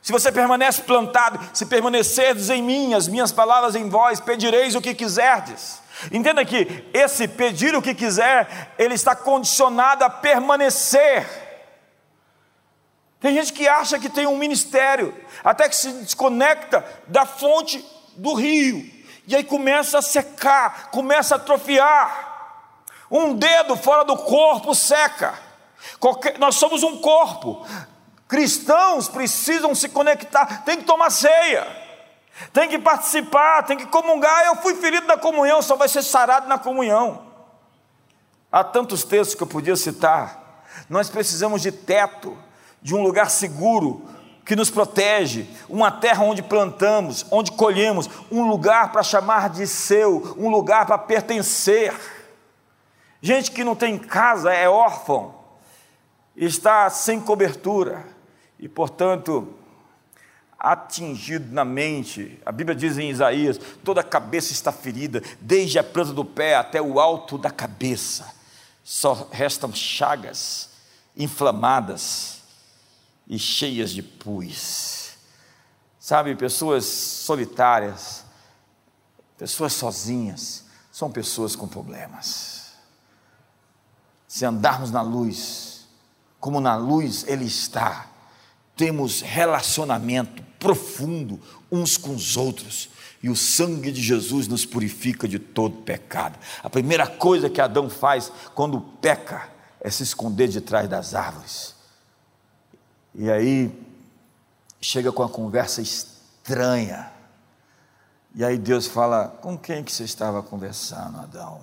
[0.00, 4.80] Se você permanece plantado, se permanecerdes em mim, as minhas palavras em vós, pedireis o
[4.80, 5.80] que quiserdes.
[6.12, 11.43] Entenda que esse pedir o que quiser, ele está condicionado a permanecer.
[13.24, 17.82] Tem gente que acha que tem um ministério, até que se desconecta da fonte
[18.16, 18.84] do rio,
[19.26, 23.06] e aí começa a secar, começa a atrofiar.
[23.10, 25.32] Um dedo fora do corpo seca.
[25.98, 27.66] Qualquer, nós somos um corpo.
[28.28, 31.66] Cristãos precisam se conectar, tem que tomar ceia,
[32.52, 34.44] tem que participar, tem que comungar.
[34.44, 37.24] Eu fui ferido na comunhão, só vai ser sarado na comunhão.
[38.52, 40.62] Há tantos textos que eu podia citar.
[40.90, 42.36] Nós precisamos de teto,
[42.84, 44.02] de um lugar seguro
[44.44, 50.36] que nos protege, uma terra onde plantamos, onde colhemos, um lugar para chamar de seu,
[50.38, 51.98] um lugar para pertencer.
[53.22, 55.34] Gente que não tem casa é órfão,
[56.36, 58.04] está sem cobertura
[58.58, 59.54] e, portanto,
[60.58, 62.38] atingido na mente.
[62.44, 66.54] A Bíblia diz em Isaías: toda a cabeça está ferida, desde a planta do pé
[66.54, 68.30] até o alto da cabeça.
[68.82, 70.68] Só restam chagas
[71.16, 72.43] inflamadas
[73.26, 75.14] e cheias de pus.
[75.98, 78.24] Sabe, pessoas solitárias,
[79.38, 82.72] pessoas sozinhas, são pessoas com problemas.
[84.28, 85.86] Se andarmos na luz,
[86.38, 88.06] como na luz Ele está,
[88.76, 92.90] temos relacionamento profundo uns com os outros.
[93.22, 96.38] E o sangue de Jesus nos purifica de todo pecado.
[96.62, 99.48] A primeira coisa que Adão faz quando peca
[99.80, 101.73] é se esconder de trás das árvores.
[103.14, 103.72] E aí
[104.80, 107.12] chega com a conversa estranha.
[108.34, 111.60] E aí Deus fala: "Com quem que você estava conversando, Adão?"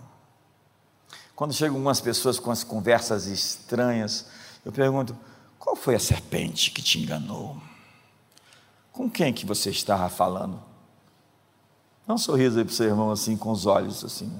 [1.35, 4.27] Quando chegam algumas pessoas com as conversas estranhas,
[4.63, 5.17] eu pergunto:
[5.59, 7.57] "Qual foi a serpente que te enganou?"
[8.91, 10.61] Com quem que você estava falando?
[12.05, 14.31] Dá um sorriso aí para o seu irmão, assim, com os olhos, assim.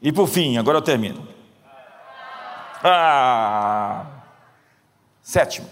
[0.00, 1.26] E por fim, agora eu termino.
[2.82, 4.19] Ah!
[5.22, 5.68] Sétimo,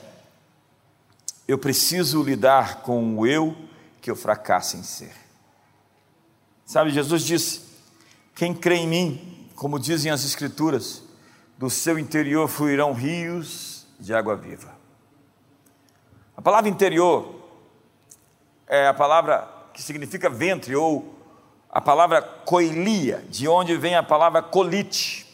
[1.46, 3.57] eu preciso lidar com o eu
[4.01, 5.14] que eu fracasso em ser.
[6.64, 7.62] Sabe, Jesus disse:
[8.34, 11.03] quem crê em mim, como dizem as Escrituras,
[11.57, 14.76] do seu interior fluirão rios de água viva.
[16.36, 17.34] A palavra interior
[18.68, 21.18] é a palavra que significa ventre, ou
[21.70, 25.26] a palavra coilia, de onde vem a palavra colite,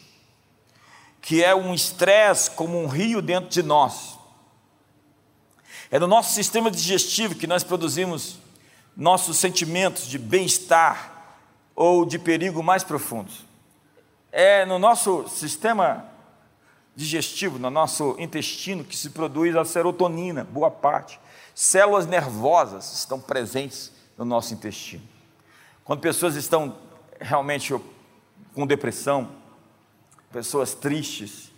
[1.25, 4.15] que é um estresse como um rio dentro de nós.
[5.89, 8.37] É no nosso sistema digestivo que nós produzimos
[8.95, 11.39] nossos sentimentos de bem-estar
[11.75, 13.43] ou de perigo mais profundos.
[14.31, 16.05] É no nosso sistema
[16.95, 21.19] digestivo, no nosso intestino, que se produz a serotonina, boa parte.
[21.55, 25.03] Células nervosas estão presentes no nosso intestino.
[25.83, 26.77] Quando pessoas estão
[27.19, 27.73] realmente
[28.53, 29.43] com depressão,
[30.35, 31.49] pessoas tristes,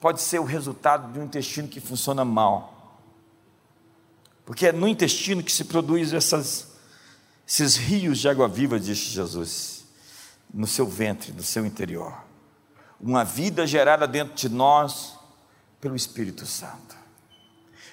[0.00, 2.98] pode ser o resultado de um intestino que funciona mal.
[4.46, 6.68] Porque é no intestino que se produz essas,
[7.46, 9.84] esses rios de água viva, disse Jesus,
[10.52, 12.30] no seu ventre, no seu interior
[13.00, 15.14] uma vida gerada dentro de nós
[15.80, 16.96] pelo Espírito Santo.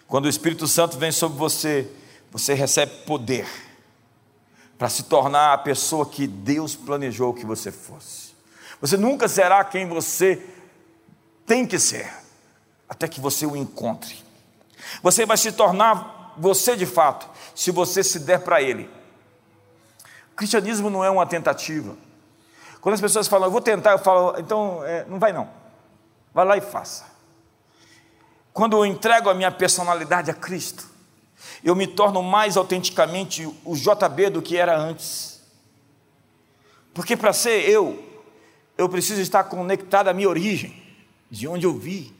[0.05, 1.89] Quando o Espírito Santo vem sobre você,
[2.29, 3.47] você recebe poder
[4.77, 8.26] para se tornar a pessoa que Deus planejou que você fosse.
[8.79, 10.41] Você nunca será quem você
[11.45, 12.11] tem que ser,
[12.87, 14.23] até que você o encontre.
[15.01, 18.89] Você vai se tornar você de fato, se você se der para Ele.
[20.31, 21.95] O cristianismo não é uma tentativa.
[22.79, 25.49] Quando as pessoas falam, eu vou tentar, eu falo, então é, não vai não.
[26.33, 27.05] Vai lá e faça.
[28.53, 30.87] Quando eu entrego a minha personalidade a Cristo,
[31.63, 35.41] eu me torno mais autenticamente o JB do que era antes.
[36.93, 38.06] Porque para ser eu,
[38.77, 40.81] eu preciso estar conectado à minha origem,
[41.29, 42.15] de onde eu vi,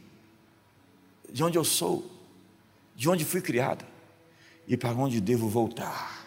[1.29, 2.09] de onde eu sou,
[2.95, 3.85] de onde fui criado
[4.67, 6.25] e para onde devo voltar.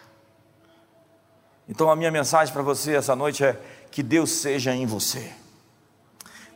[1.67, 3.59] Então a minha mensagem para você essa noite é:
[3.91, 5.33] que Deus seja em você.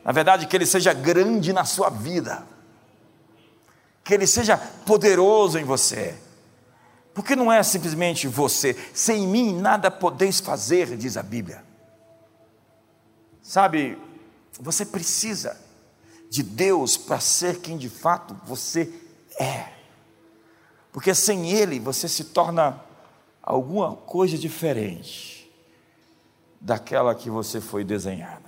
[0.04, 2.46] Na verdade, que Ele seja grande na sua vida,
[4.04, 6.14] que Ele seja poderoso em você,
[7.12, 11.65] porque não é simplesmente você, sem mim nada podeis fazer, diz a Bíblia.
[13.46, 13.96] Sabe,
[14.58, 15.56] você precisa
[16.28, 18.92] de Deus para ser quem de fato você
[19.38, 19.72] é,
[20.90, 22.82] porque sem Ele você se torna
[23.40, 25.48] alguma coisa diferente
[26.60, 28.45] daquela que você foi desenhado.